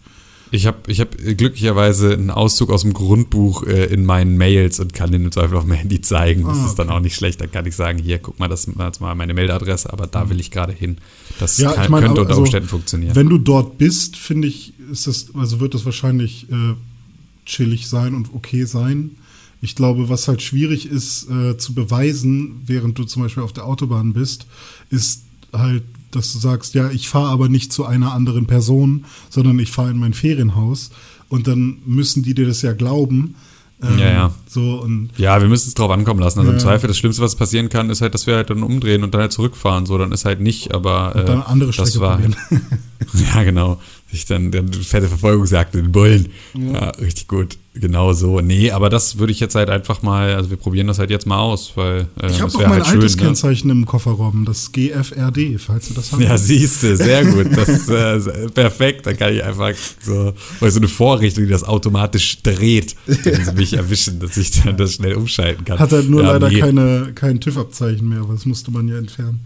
Ich 0.51 0.67
habe 0.67 0.77
ich 0.87 1.01
hab 1.01 1.17
glücklicherweise 1.17 2.13
einen 2.13 2.29
Auszug 2.29 2.69
aus 2.69 2.83
dem 2.83 2.93
Grundbuch 2.93 3.63
äh, 3.65 3.85
in 3.85 4.05
meinen 4.05 4.37
Mails 4.37 4.79
und 4.79 4.93
kann 4.93 5.11
den 5.11 5.25
im 5.25 5.31
Zweifel 5.31 5.57
auf 5.57 5.63
dem 5.63 5.73
Handy 5.73 6.01
zeigen. 6.01 6.43
Das 6.45 6.59
Ah, 6.59 6.65
ist 6.67 6.75
dann 6.75 6.87
okay. 6.89 6.97
auch 6.97 7.01
nicht 7.01 7.15
schlecht. 7.15 7.41
Dann 7.41 7.51
kann 7.51 7.65
ich 7.65 7.75
sagen, 7.75 7.97
hier, 7.97 8.19
guck 8.19 8.39
mal, 8.39 8.47
das 8.47 8.65
ist 8.65 8.77
jetzt 8.77 9.01
mal 9.01 9.15
meine 9.15 9.33
Meldadresse, 9.33 9.91
aber 9.91 10.05
da 10.05 10.29
will 10.29 10.39
ich 10.39 10.51
gerade 10.51 10.71
hin. 10.71 10.97
Das 11.39 11.57
Ja, 11.57 11.71
kann, 11.73 11.83
ich 11.85 11.89
meine, 11.89 12.05
könnte 12.05 12.21
unter 12.21 12.31
also, 12.31 12.41
Umständen 12.43 12.69
funktionieren. 12.69 13.15
Wenn 13.15 13.27
du 13.29 13.37
dort 13.39 13.77
bist, 13.79 14.17
finde 14.17 14.47
ich, 14.47 14.73
ist 14.91 15.07
das, 15.07 15.27
also 15.33 15.59
wird 15.59 15.73
das 15.73 15.83
wahrscheinlich 15.83 16.47
äh, 16.51 16.75
chillig 17.45 17.87
sein 17.87 18.13
und 18.13 18.33
okay 18.33 18.65
sein. 18.65 19.11
Ich 19.61 19.75
glaube, 19.75 20.09
was 20.09 20.27
halt 20.27 20.41
schwierig 20.41 20.85
ist 20.85 21.29
äh, 21.29 21.57
zu 21.57 21.73
beweisen, 21.73 22.61
während 22.65 22.97
du 22.99 23.03
zum 23.05 23.23
Beispiel 23.23 23.43
auf 23.43 23.53
der 23.53 23.65
Autobahn 23.65 24.13
bist, 24.13 24.45
ist 24.89 25.23
halt, 25.53 25.83
dass 26.11 26.33
du 26.33 26.39
sagst, 26.39 26.75
ja, 26.75 26.89
ich 26.91 27.09
fahre 27.09 27.29
aber 27.29 27.49
nicht 27.49 27.73
zu 27.73 27.85
einer 27.85 28.13
anderen 28.13 28.45
Person, 28.45 29.05
sondern 29.29 29.57
ich 29.59 29.71
fahre 29.71 29.91
in 29.91 29.97
mein 29.97 30.13
Ferienhaus. 30.13 30.91
Und 31.29 31.47
dann 31.47 31.77
müssen 31.85 32.23
die 32.23 32.33
dir 32.33 32.45
das 32.45 32.61
ja 32.61 32.73
glauben. 32.73 33.35
Ähm, 33.81 33.97
Ja, 33.99 34.09
ja. 34.09 34.33
So 34.47 34.79
und 34.81 35.09
ja, 35.17 35.41
wir 35.41 35.49
müssen 35.49 35.67
es 35.67 35.73
drauf 35.73 35.91
ankommen 35.91 36.19
lassen. 36.19 36.39
Also 36.39 36.51
im 36.51 36.57
Ja. 36.57 36.63
Zweifel, 36.63 36.87
das 36.87 36.97
Schlimmste, 36.97 37.21
was 37.21 37.35
passieren 37.35 37.67
kann, 37.69 37.89
ist 37.89 38.01
halt, 38.01 38.13
dass 38.13 38.27
wir 38.27 38.35
halt 38.35 38.49
dann 38.49 38.63
umdrehen 38.63 39.03
und 39.03 39.13
dann 39.13 39.21
halt 39.21 39.33
zurückfahren. 39.33 39.85
So, 39.85 39.97
dann 39.97 40.11
ist 40.11 40.23
halt 40.23 40.39
nicht, 40.39 40.73
aber 40.73 41.15
äh, 41.15 41.25
dann 41.25 41.35
eine 41.37 41.47
andere 41.47 41.71
das 41.71 41.89
Strecke 41.89 41.99
war 41.99 42.17
probieren. 42.17 42.35
Ja, 43.33 43.43
genau. 43.43 43.79
Ich 44.15 44.25
dann, 44.25 44.51
dann 44.51 44.71
fette 44.71 45.07
Verfolgungsjagd 45.07 45.73
mit 45.75 45.85
den 45.85 45.91
Bullen. 45.91 46.29
Ja. 46.53 46.89
richtig 46.91 47.27
gut. 47.27 47.57
Genau 47.77 48.13
so. 48.13 48.39
Nee, 48.39 48.71
aber 48.71 48.89
das 48.89 49.17
würde 49.17 49.33
ich 49.33 49.41
jetzt 49.41 49.53
halt 49.53 49.69
einfach 49.69 50.01
mal, 50.01 50.33
also 50.33 50.49
wir 50.49 50.55
probieren 50.55 50.87
das 50.87 50.97
halt 50.97 51.09
jetzt 51.09 51.27
mal 51.27 51.39
aus, 51.39 51.73
weil 51.75 52.07
äh, 52.21 52.31
ich 52.31 52.39
habe 52.39 52.53
wär 52.53 52.69
mein 52.69 52.83
halt 52.83 52.95
altes 52.95 53.11
schön, 53.11 53.19
ne? 53.19 53.25
Kennzeichen 53.27 53.69
im 53.69 53.85
Kofferraum, 53.85 54.45
das 54.45 54.71
GFRD, 54.71 55.59
falls 55.59 55.89
du 55.89 55.93
das 55.93 56.13
hast. 56.13 56.21
Ja, 56.21 56.37
siehst 56.37 56.83
du, 56.83 56.95
sehr 56.95 57.25
gut. 57.31 57.47
Das 57.53 57.67
ist 57.67 57.89
äh, 57.89 58.49
perfekt. 58.49 59.05
Dann 59.05 59.17
kann 59.17 59.33
ich 59.33 59.43
einfach 59.43 59.73
so, 60.01 60.31
weil 60.61 60.71
so 60.71 60.79
eine 60.79 60.87
Vorrichtung, 60.87 61.43
die 61.43 61.49
das 61.49 61.65
automatisch 61.65 62.41
dreht, 62.43 62.95
wenn 63.07 63.43
sie 63.43 63.51
mich 63.51 63.73
erwischen, 63.73 64.21
dass 64.21 64.37
ich 64.37 64.63
dann 64.63 64.77
das 64.77 64.93
schnell 64.93 65.15
umschalten 65.15 65.65
kann. 65.65 65.77
Hat 65.77 65.91
halt 65.91 66.09
nur 66.09 66.23
ja, 66.23 66.31
leider 66.31 66.49
nee. 66.49 66.59
keine, 66.59 67.11
kein 67.13 67.41
TÜV-Abzeichen 67.41 68.07
mehr, 68.07 68.21
aber 68.21 68.35
das 68.35 68.45
musste 68.45 68.71
man 68.71 68.87
ja 68.87 68.97
entfernen. 68.97 69.41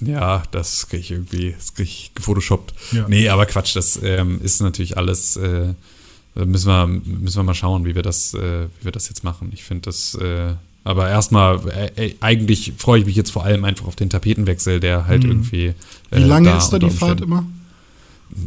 Ja, 0.00 0.42
das 0.50 0.88
kriege 0.88 1.00
ich 1.00 1.10
irgendwie, 1.10 1.52
das 1.52 1.74
kriege 1.74 1.88
ich 1.88 2.12
gefotoshoppt. 2.14 2.74
Ja. 2.92 3.06
Nee, 3.08 3.28
aber 3.28 3.46
Quatsch, 3.46 3.76
das 3.76 4.00
ähm, 4.02 4.40
ist 4.42 4.60
natürlich 4.60 4.96
alles, 4.96 5.36
äh, 5.36 5.74
müssen, 6.34 6.68
wir, 6.68 6.86
müssen 6.86 7.36
wir 7.38 7.42
mal 7.42 7.54
schauen, 7.54 7.84
wie 7.84 7.94
wir 7.94 8.02
das, 8.02 8.34
äh, 8.34 8.66
wie 8.80 8.84
wir 8.84 8.92
das 8.92 9.08
jetzt 9.08 9.24
machen. 9.24 9.50
Ich 9.52 9.64
finde 9.64 9.82
das, 9.82 10.14
äh, 10.14 10.54
aber 10.84 11.08
erstmal, 11.08 11.68
äh, 11.68 12.06
äh, 12.06 12.14
eigentlich 12.20 12.74
freue 12.76 13.00
ich 13.00 13.06
mich 13.06 13.16
jetzt 13.16 13.30
vor 13.30 13.44
allem 13.44 13.64
einfach 13.64 13.86
auf 13.86 13.96
den 13.96 14.08
Tapetenwechsel, 14.08 14.78
der 14.78 15.06
halt 15.06 15.24
irgendwie. 15.24 15.74
Wie 16.10 16.16
äh, 16.16 16.24
lange 16.24 16.56
ist 16.56 16.70
da 16.70 16.78
die 16.78 16.90
Fahrt 16.90 17.20
immer? 17.22 17.44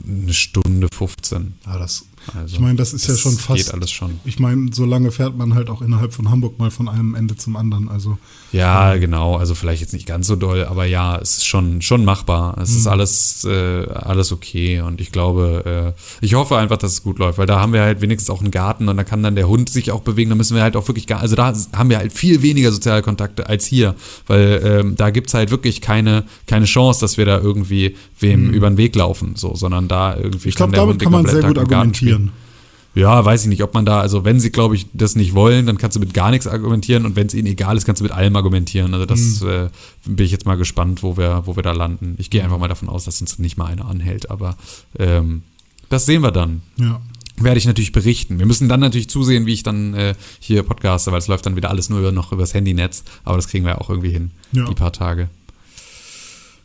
Eine 0.08 0.34
Stunde 0.34 0.88
15. 0.94 1.56
Ah, 1.66 1.78
das, 1.80 2.06
Also, 2.36 2.56
ich 2.56 2.60
meine, 2.60 2.76
das 2.76 2.94
ist 2.94 3.08
ja 3.08 3.16
schon 3.16 3.34
fast. 3.34 3.66
Geht 3.66 3.74
alles 3.74 3.92
schon. 3.92 4.20
Ich 4.26 4.40
meine, 4.40 4.72
so 4.74 4.86
lange 4.86 5.12
fährt 5.12 5.38
man 5.38 5.54
halt 5.56 5.70
auch 5.70 5.82
innerhalb 5.82 6.14
von 6.14 6.30
Hamburg 6.30 6.58
mal 6.60 6.72
von 6.72 6.88
einem 6.90 7.16
Ende 7.16 7.36
zum 7.36 7.56
anderen. 7.56 7.90
Also 7.90 8.18
Ja, 8.52 8.96
genau. 8.96 9.36
Also 9.36 9.56
vielleicht 9.56 9.82
jetzt 9.82 9.94
nicht 9.94 10.06
ganz 10.08 10.28
so 10.28 10.36
doll, 10.36 10.66
aber 10.66 10.86
ja, 10.86 11.18
es 11.18 11.38
ist 11.38 11.46
schon, 11.46 11.82
schon 11.82 12.04
machbar. 12.06 12.58
Es 12.62 12.72
Mhm. 12.72 12.78
ist 12.78 12.88
alles, 12.88 13.46
äh, 13.46 13.86
alles 13.90 14.32
okay. 14.32 14.82
Und 14.82 15.02
ich 15.02 15.12
glaube, 15.12 15.94
äh, 15.96 16.26
ich 16.26 16.34
hoffe 16.34 16.58
einfach, 16.58 16.78
dass 16.78 16.94
es 16.94 17.04
gut 17.04 17.20
läuft, 17.20 17.38
weil 17.38 17.46
da 17.48 17.60
haben 17.60 17.74
wir 17.74 17.82
halt 17.82 18.02
wenigstens 18.02 18.30
auch 18.30 18.42
einen 18.42 18.52
Garten 18.52 18.90
und 18.90 18.98
da 18.98 19.04
kann 19.04 19.22
dann 19.24 19.36
der 19.36 19.48
Hund 19.48 19.70
sich 19.70 19.92
auch 19.92 20.02
bewegen. 20.02 20.30
Da 20.30 20.36
müssen 20.36 20.56
wir 20.56 20.64
halt 20.64 20.76
auch 20.76 20.88
wirklich 20.88 21.08
gar, 21.08 21.20
also 21.22 21.36
da 21.36 21.54
haben 21.74 21.90
wir 21.90 21.98
halt 21.98 22.12
viel 22.14 22.42
weniger 22.42 22.72
soziale 22.72 23.02
Kontakte 23.02 23.48
als 23.48 23.66
hier, 23.66 23.96
weil 24.28 24.62
ähm, 24.64 24.96
da 24.96 25.10
gibt's 25.10 25.34
halt 25.34 25.52
wirklich 25.52 25.82
keine, 25.82 26.24
keine 26.48 26.66
Chance, 26.66 27.02
dass 27.02 27.18
wir 27.18 27.26
da 27.26 27.40
irgendwie 27.40 27.96
wem 28.20 28.50
über 28.52 28.70
den 28.70 28.78
Weg 28.78 28.96
laufen, 28.96 29.34
so, 29.36 29.56
sondern 29.56 29.88
da 29.88 30.16
irgendwie 30.18 30.48
Mhm. 30.48 30.50
ich 30.50 30.56
glaube, 30.56 30.72
der 30.74 30.82
damit 30.82 31.00
kann 31.02 31.12
man 31.12 31.26
sehr 31.26 31.42
gut 31.42 31.96
spielen. 31.98 32.19
Argumentieren. 32.28 32.50
Ja, 32.96 33.24
weiß 33.24 33.44
ich 33.44 33.48
nicht, 33.48 33.62
ob 33.64 33.74
man 33.76 33.86
da, 33.86 34.02
also 34.02 34.26
wenn 34.26 34.40
sie, 34.40 34.52
glaube 34.52 34.76
ich, 34.76 34.88
das 34.94 35.16
nicht 35.16 35.36
wollen, 35.36 35.68
dann 35.68 35.78
kannst 35.78 35.96
du 35.96 36.00
mit 36.00 36.14
gar 36.14 36.32
nichts 36.32 36.48
argumentieren 36.48 37.06
und 37.06 37.16
wenn 37.16 37.28
es 37.28 37.34
ihnen 37.36 37.48
egal 37.48 37.78
ist, 37.78 37.86
kannst 37.86 38.00
du 38.02 38.04
mit 38.04 38.12
allem 38.12 38.36
argumentieren. 38.36 38.94
Also 38.94 39.06
das 39.06 39.42
äh, 39.44 39.70
bin 40.06 40.26
ich 40.26 40.32
jetzt 40.32 40.46
mal 40.46 40.56
gespannt, 40.58 41.04
wo 41.04 41.16
wir, 41.16 41.44
wo 41.46 41.56
wir 41.56 41.64
da 41.64 41.72
landen. 41.72 42.16
Ich 42.18 42.30
gehe 42.30 42.44
einfach 42.44 42.58
mal 42.58 42.68
davon 42.68 42.90
aus, 42.90 43.06
dass 43.06 43.22
uns 43.22 43.38
nicht 43.40 43.58
mal 43.58 43.66
einer 43.68 43.86
anhält, 43.86 44.30
aber 44.32 44.58
ähm, 44.98 45.44
das 45.90 46.06
sehen 46.08 46.24
wir 46.24 46.32
dann. 46.32 46.62
Ja. 46.78 47.00
Werde 47.38 47.58
ich 47.60 47.66
natürlich 47.68 47.94
berichten. 47.94 48.38
Wir 48.40 48.46
müssen 48.48 48.68
dann 48.68 48.82
natürlich 48.82 49.10
zusehen, 49.10 49.46
wie 49.46 49.54
ich 49.54 49.64
dann 49.64 49.94
äh, 49.94 50.16
hier 50.40 50.64
podcaste, 50.64 51.12
weil 51.12 51.20
es 51.20 51.28
läuft 51.28 51.46
dann 51.46 51.56
wieder 51.56 51.70
alles 51.70 51.90
nur 51.90 52.00
über, 52.00 52.12
noch 52.12 52.32
übers 52.34 52.54
Handynetz, 52.54 53.04
aber 53.24 53.38
das 53.38 53.48
kriegen 53.48 53.66
wir 53.66 53.80
auch 53.80 53.90
irgendwie 53.90 54.10
hin, 54.12 54.32
Ja. 54.52 54.66
die 54.66 54.74
paar 54.76 54.92
Tage. 54.92 55.30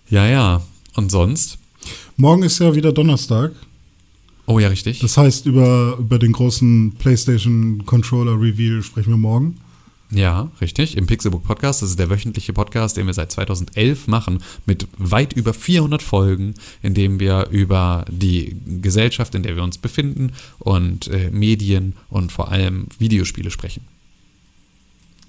Ja, 0.08 0.26
ja. 0.26 0.62
Und 0.96 1.10
sonst? 1.10 1.58
Morgen 2.16 2.42
ist 2.42 2.58
ja 2.60 2.74
wieder 2.74 2.92
Donnerstag. 2.92 3.52
Oh 4.46 4.58
ja, 4.58 4.68
richtig. 4.68 4.98
Das 5.00 5.16
heißt, 5.16 5.46
über, 5.46 5.96
über 5.98 6.18
den 6.18 6.32
großen 6.32 6.92
PlayStation 6.98 7.84
Controller 7.86 8.40
Reveal 8.40 8.82
sprechen 8.82 9.10
wir 9.10 9.16
morgen. 9.16 9.58
Ja, 10.10 10.50
richtig. 10.60 10.96
Im 10.96 11.06
Pixelbook 11.06 11.44
Podcast. 11.44 11.82
Das 11.82 11.90
ist 11.90 11.98
der 11.98 12.10
wöchentliche 12.10 12.52
Podcast, 12.52 12.96
den 12.96 13.06
wir 13.06 13.14
seit 13.14 13.32
2011 13.32 14.06
machen, 14.06 14.38
mit 14.66 14.86
weit 14.98 15.32
über 15.32 15.54
400 15.54 16.02
Folgen, 16.02 16.54
in 16.82 16.94
dem 16.94 17.18
wir 17.18 17.48
über 17.50 18.04
die 18.10 18.56
Gesellschaft, 18.82 19.34
in 19.34 19.42
der 19.42 19.56
wir 19.56 19.62
uns 19.62 19.78
befinden 19.78 20.32
und 20.58 21.08
äh, 21.08 21.30
Medien 21.30 21.94
und 22.10 22.30
vor 22.30 22.52
allem 22.52 22.86
Videospiele 22.98 23.50
sprechen. 23.50 23.82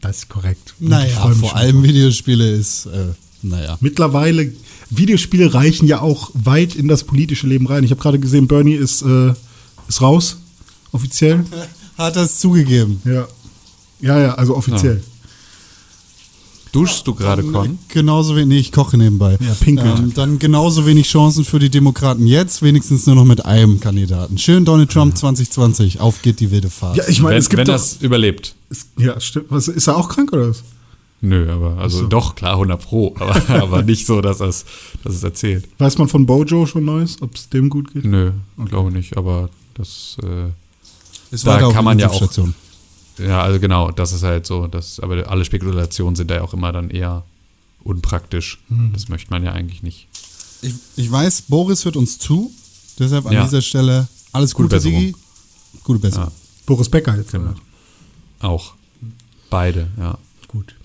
Das 0.01 0.17
ist 0.17 0.29
korrekt. 0.29 0.75
Und 0.79 0.89
Naja, 0.89 1.33
vor 1.33 1.55
allem. 1.55 1.81
Videospiele 1.81 2.51
ist, 2.51 2.85
äh, 2.85 3.13
naja. 3.41 3.77
Mittlerweile, 3.81 4.51
Videospiele 4.89 5.53
reichen 5.53 5.87
ja 5.87 6.01
auch 6.01 6.31
weit 6.33 6.75
in 6.75 6.87
das 6.87 7.03
politische 7.03 7.47
Leben 7.47 7.67
rein. 7.67 7.83
Ich 7.83 7.91
habe 7.91 8.01
gerade 8.01 8.19
gesehen, 8.19 8.47
Bernie 8.47 8.75
ist, 8.75 9.01
äh, 9.01 9.33
ist 9.87 10.01
raus, 10.01 10.37
offiziell. 10.91 11.45
Hat 11.97 12.15
das 12.15 12.39
zugegeben. 12.39 13.01
Ja. 13.05 13.27
Ja, 14.01 14.19
ja, 14.19 14.33
also 14.35 14.55
offiziell. 14.55 15.01
Duschst 16.75 17.07
du 17.07 17.15
gerade, 17.15 17.41
Con? 17.41 17.79
Genauso 17.87 18.35
wenig, 18.35 18.59
ich 18.59 18.71
koche 18.73 18.97
nebenbei. 18.97 19.37
Ja, 19.39 19.53
pinkelt. 19.57 19.97
Ähm, 19.97 20.13
dann 20.13 20.39
genauso 20.39 20.85
wenig 20.85 21.07
Chancen 21.07 21.45
für 21.45 21.57
die 21.57 21.69
Demokraten 21.69 22.27
jetzt, 22.27 22.61
wenigstens 22.61 23.05
nur 23.05 23.15
noch 23.15 23.23
mit 23.23 23.45
einem 23.45 23.79
Kandidaten. 23.79 24.37
Schön 24.37 24.65
Donald 24.65 24.91
Trump 24.91 25.17
2020, 25.17 26.01
auf 26.01 26.21
geht 26.21 26.41
die 26.41 26.51
wilde 26.51 26.69
Fahrt. 26.69 26.97
Ja, 26.97 27.05
ich 27.07 27.21
meine, 27.21 27.35
wenn 27.35 27.39
es 27.39 27.47
gibt 27.47 27.59
wenn 27.59 27.67
doch, 27.67 27.75
das 27.75 27.97
überlebt. 28.01 28.55
es, 28.69 28.87
ja, 28.97 29.17
stimmt. 29.21 29.45
Was, 29.51 29.69
ist 29.69 29.87
er 29.87 29.95
auch 29.95 30.09
krank 30.09 30.33
oder 30.33 30.49
was? 30.49 30.63
Nö, 31.25 31.51
aber 31.51 31.77
also 31.77 31.99
so. 32.01 32.07
doch, 32.07 32.35
klar, 32.35 32.53
100 32.53 32.81
Pro, 32.81 33.15
aber, 33.19 33.49
aber 33.61 33.81
nicht 33.83 34.05
so, 34.05 34.21
dass 34.21 34.39
es, 34.39 34.65
dass 35.03 35.15
es 35.15 35.23
erzählt. 35.23 35.67
Weiß 35.77 35.97
man 35.97 36.07
von 36.07 36.25
Bojo 36.25 36.65
schon 36.65 36.85
Neues, 36.85 37.21
ob 37.21 37.35
es 37.35 37.49
dem 37.49 37.69
gut 37.69 37.93
geht? 37.93 38.05
Nö, 38.05 38.31
glaube 38.65 38.91
nicht, 38.91 39.17
aber 39.17 39.49
das, 39.73 40.17
äh, 40.23 40.49
es 41.31 41.43
da 41.43 41.57
kann 41.71 41.83
man 41.85 41.99
ja 41.99 42.09
auch- 42.09 42.29
ja, 43.17 43.41
also 43.41 43.59
genau, 43.59 43.91
das 43.91 44.11
ist 44.11 44.23
halt 44.23 44.45
so, 44.45 44.67
das, 44.67 44.99
aber 44.99 45.29
alle 45.29 45.45
Spekulationen 45.45 46.15
sind 46.15 46.29
da 46.29 46.35
ja 46.35 46.41
auch 46.41 46.53
immer 46.53 46.71
dann 46.71 46.89
eher 46.89 47.23
unpraktisch. 47.83 48.59
Hm. 48.67 48.91
Das 48.93 49.07
möchte 49.09 49.29
man 49.31 49.43
ja 49.43 49.53
eigentlich 49.53 49.83
nicht. 49.83 50.07
Ich, 50.61 50.73
ich 50.97 51.11
weiß, 51.11 51.43
Boris 51.47 51.85
hört 51.85 51.95
uns 51.95 52.19
zu, 52.19 52.51
deshalb 52.99 53.25
an 53.25 53.33
Ja. 53.33 53.43
dieser 53.45 53.61
Stelle 53.61 54.07
alles 54.31 54.53
Gute 54.53 54.63
Gute, 54.67 54.75
Besserung. 54.75 54.99
Digi. 54.99 55.15
Gute 55.83 55.99
Besserung. 55.99 56.27
Ja. 56.27 56.31
Boris 56.65 56.89
Becker 56.89 57.15
jetzt. 57.15 57.31
Genau. 57.31 57.53
Auch. 58.39 58.73
Beide, 59.49 59.87
ja. 59.97 60.17
Gut. 60.49 60.75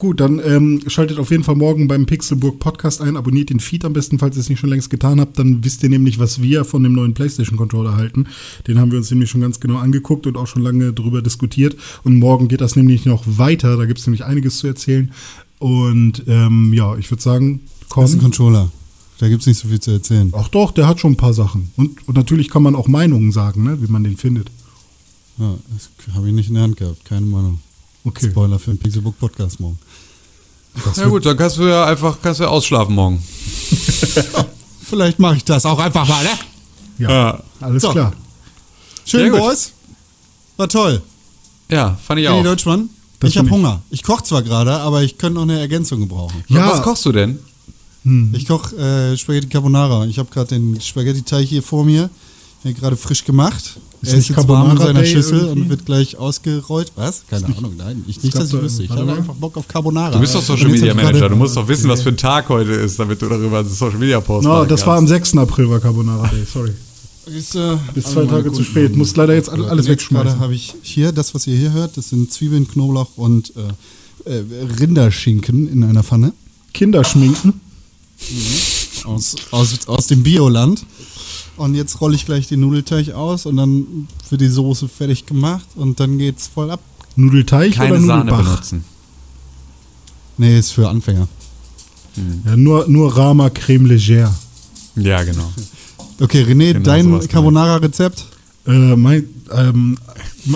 Gut, 0.00 0.18
dann 0.18 0.40
ähm, 0.42 0.80
schaltet 0.86 1.18
auf 1.18 1.30
jeden 1.30 1.44
Fall 1.44 1.56
morgen 1.56 1.86
beim 1.86 2.06
Pixelburg 2.06 2.58
Podcast 2.58 3.02
ein, 3.02 3.18
abonniert 3.18 3.50
den 3.50 3.60
Feed 3.60 3.84
am 3.84 3.92
besten, 3.92 4.18
falls 4.18 4.34
ihr 4.34 4.40
es 4.40 4.48
nicht 4.48 4.58
schon 4.58 4.70
längst 4.70 4.88
getan 4.88 5.20
habt, 5.20 5.38
dann 5.38 5.62
wisst 5.62 5.82
ihr 5.82 5.90
nämlich, 5.90 6.18
was 6.18 6.40
wir 6.40 6.64
von 6.64 6.82
dem 6.82 6.94
neuen 6.94 7.12
PlayStation 7.12 7.58
Controller 7.58 7.96
halten. 7.96 8.26
Den 8.66 8.78
haben 8.78 8.90
wir 8.90 8.96
uns 8.96 9.10
nämlich 9.10 9.28
schon 9.28 9.42
ganz 9.42 9.60
genau 9.60 9.76
angeguckt 9.76 10.26
und 10.26 10.38
auch 10.38 10.46
schon 10.46 10.62
lange 10.62 10.94
drüber 10.94 11.20
diskutiert. 11.20 11.76
Und 12.02 12.18
morgen 12.18 12.48
geht 12.48 12.62
das 12.62 12.76
nämlich 12.76 13.04
noch 13.04 13.24
weiter, 13.26 13.76
da 13.76 13.84
gibt 13.84 13.98
es 13.98 14.06
nämlich 14.06 14.24
einiges 14.24 14.56
zu 14.56 14.68
erzählen. 14.68 15.12
Und 15.58 16.24
ähm, 16.26 16.72
ja, 16.72 16.96
ich 16.96 17.10
würde 17.10 17.22
sagen, 17.22 17.60
Das 17.94 18.08
ist 18.08 18.14
ein 18.14 18.20
komm. 18.20 18.20
Controller. 18.20 18.72
Da 19.18 19.28
gibt 19.28 19.42
es 19.42 19.46
nicht 19.46 19.58
so 19.58 19.68
viel 19.68 19.80
zu 19.80 19.90
erzählen. 19.90 20.32
Ach 20.34 20.48
doch, 20.48 20.70
der 20.70 20.88
hat 20.88 20.98
schon 20.98 21.12
ein 21.12 21.18
paar 21.18 21.34
Sachen. 21.34 21.72
Und, 21.76 22.08
und 22.08 22.16
natürlich 22.16 22.48
kann 22.48 22.62
man 22.62 22.74
auch 22.74 22.88
Meinungen 22.88 23.32
sagen, 23.32 23.64
ne, 23.64 23.76
wie 23.82 23.92
man 23.92 24.02
den 24.02 24.16
findet. 24.16 24.50
Ja, 25.36 25.58
das 25.74 26.14
habe 26.14 26.28
ich 26.28 26.34
nicht 26.34 26.48
in 26.48 26.54
der 26.54 26.62
Hand 26.62 26.78
gehabt. 26.78 27.04
Keine 27.04 27.26
Meinung. 27.26 27.60
Okay. 28.04 28.30
Spoiler 28.30 28.58
für 28.58 28.70
den 28.70 28.78
Pixelbook 28.78 29.18
Podcast 29.18 29.60
morgen. 29.60 29.78
Ja 30.96 31.06
gut, 31.08 31.26
dann 31.26 31.36
kannst 31.36 31.56
du 31.58 31.64
ja 31.64 31.84
einfach 31.84 32.16
kannst 32.22 32.40
du 32.40 32.44
ja 32.44 32.50
ausschlafen 32.50 32.94
morgen. 32.94 33.22
Vielleicht 34.82 35.18
mache 35.18 35.36
ich 35.36 35.44
das 35.44 35.66
auch 35.66 35.78
einfach 35.78 36.06
mal, 36.08 36.22
ne? 36.22 36.30
Ja, 36.98 37.10
Ja. 37.10 37.42
alles 37.60 37.82
So. 37.82 37.90
klar. 37.90 38.12
Schön. 39.04 39.32
Boys. 39.32 39.72
War 40.56 40.68
toll. 40.68 41.02
Ja, 41.70 41.98
fand 42.02 42.20
ich 42.20 42.26
René 42.28 42.30
auch. 42.40 42.42
Deutschmann. 42.44 42.90
Das 43.20 43.30
ich 43.30 43.38
habe. 43.38 43.50
Hunger. 43.50 43.82
Ich 43.90 44.02
koche 44.02 44.22
zwar 44.24 44.42
gerade, 44.42 44.72
aber 44.80 45.02
ich 45.02 45.18
könnte 45.18 45.34
noch 45.36 45.42
eine 45.42 45.58
Ergänzung 45.60 46.00
gebrauchen. 46.00 46.42
Ja. 46.48 46.70
Was 46.70 46.82
kochst 46.82 47.04
du 47.06 47.12
denn? 47.12 47.38
Ich 48.32 48.46
koche 48.46 48.76
äh, 48.76 49.16
Spaghetti 49.18 49.48
Carbonara. 49.48 50.06
Ich 50.06 50.18
habe 50.18 50.30
gerade 50.30 50.48
den 50.48 50.80
Spaghetti-Teig 50.80 51.46
hier 51.46 51.62
vor 51.62 51.84
mir. 51.84 52.08
Den 52.64 52.74
gerade 52.74 52.96
frisch 52.96 53.24
gemacht. 53.24 53.78
Ist 54.02 54.12
er 54.12 54.18
ist 54.18 54.28
jetzt 54.28 54.48
warm 54.48 54.70
in 54.72 54.78
seiner 54.78 55.04
Schüssel 55.04 55.40
irgendwie? 55.40 55.62
und 55.62 55.68
wird 55.70 55.86
gleich 55.86 56.16
ausgerollt. 56.18 56.92
Was? 56.96 57.22
Keine 57.28 57.46
Ahnung, 57.56 57.74
nein. 57.76 58.04
Ich 58.06 58.22
nicht, 58.22 58.34
dass 58.36 58.52
ich 58.52 58.60
wüsste. 58.60 58.82
Ich 58.82 58.90
habe 58.90 59.10
einfach 59.12 59.34
Bock 59.34 59.56
auf 59.56 59.66
Carbonara. 59.68 60.10
Du 60.10 60.20
bist 60.20 60.34
doch 60.34 60.42
Social 60.42 60.68
Media 60.68 60.92
Manager. 60.94 61.28
Du 61.28 61.36
musst 61.36 61.56
doch 61.56 61.66
wissen, 61.68 61.88
was 61.88 62.02
für 62.02 62.10
ein 62.10 62.16
Tag 62.16 62.48
heute 62.48 62.72
ist, 62.72 62.98
damit 62.98 63.20
du 63.22 63.28
darüber 63.28 63.60
einen 63.60 63.68
Social 63.68 63.98
Media 63.98 64.20
Post 64.20 64.44
No, 64.46 64.54
machen 64.54 64.68
das 64.68 64.86
war 64.86 64.96
am 64.98 65.06
kannst. 65.06 65.30
6. 65.32 65.38
April 65.38 65.70
war 65.70 65.80
Carbonara 65.80 66.26
Day, 66.28 66.44
sorry. 66.50 66.72
Ist, 67.26 67.54
äh, 67.54 67.76
Bis 67.94 68.04
zwei 68.06 68.24
Tage 68.26 68.44
zu 68.44 68.56
Kunden- 68.56 68.64
spät. 68.64 68.96
Muss 68.96 69.14
leider 69.16 69.34
jetzt 69.34 69.48
all- 69.50 69.64
alles 69.68 69.86
Und 69.86 69.90
jetzt 69.92 70.08
Gerade 70.08 70.24
wegschmeißen. 70.24 70.40
habe 70.40 70.54
ich 70.54 70.74
hier, 70.82 71.12
das, 71.12 71.34
was 71.34 71.46
ihr 71.46 71.56
hier 71.56 71.72
hört, 71.72 71.96
das 71.96 72.08
sind 72.08 72.32
Zwiebeln, 72.32 72.66
Knoblauch 72.68 73.16
und 73.16 73.52
äh, 74.26 74.30
äh, 74.38 74.42
Rinderschinken 74.80 75.68
in 75.68 75.84
einer 75.84 76.02
Pfanne. 76.02 76.32
Kinderschminken. 76.74 77.60
aus, 79.04 79.34
aus, 79.50 79.74
aus 79.86 80.06
dem 80.08 80.22
Bioland. 80.22 80.84
Und 81.60 81.74
jetzt 81.74 82.00
rolle 82.00 82.16
ich 82.16 82.24
gleich 82.24 82.48
den 82.48 82.60
Nudelteig 82.60 83.12
aus 83.12 83.44
und 83.44 83.56
dann 83.58 84.08
wird 84.30 84.40
die 84.40 84.48
Soße 84.48 84.88
fertig 84.88 85.26
gemacht 85.26 85.66
und 85.76 86.00
dann 86.00 86.16
geht's 86.16 86.46
voll 86.46 86.70
ab. 86.70 86.80
Nudelteig 87.16 87.74
Keine 87.74 87.96
oder 87.96 88.00
Sahne 88.00 88.24
Nudelbach? 88.30 88.50
benutzen. 88.52 88.84
Nee, 90.38 90.58
ist 90.58 90.70
für 90.70 90.88
Anfänger. 90.88 91.28
Ja, 92.46 92.56
nur, 92.56 92.88
nur 92.88 93.14
Rama 93.14 93.50
Creme 93.50 93.88
Légère. 93.88 94.30
Ja, 94.96 95.22
genau. 95.22 95.52
Okay, 96.18 96.44
René, 96.44 96.72
Genau, 96.72 96.84
dein 96.84 97.28
Carbonara-Rezept? 97.28 98.24
Äh, 98.66 98.96
mein, 98.96 99.24
ähm, 99.52 99.98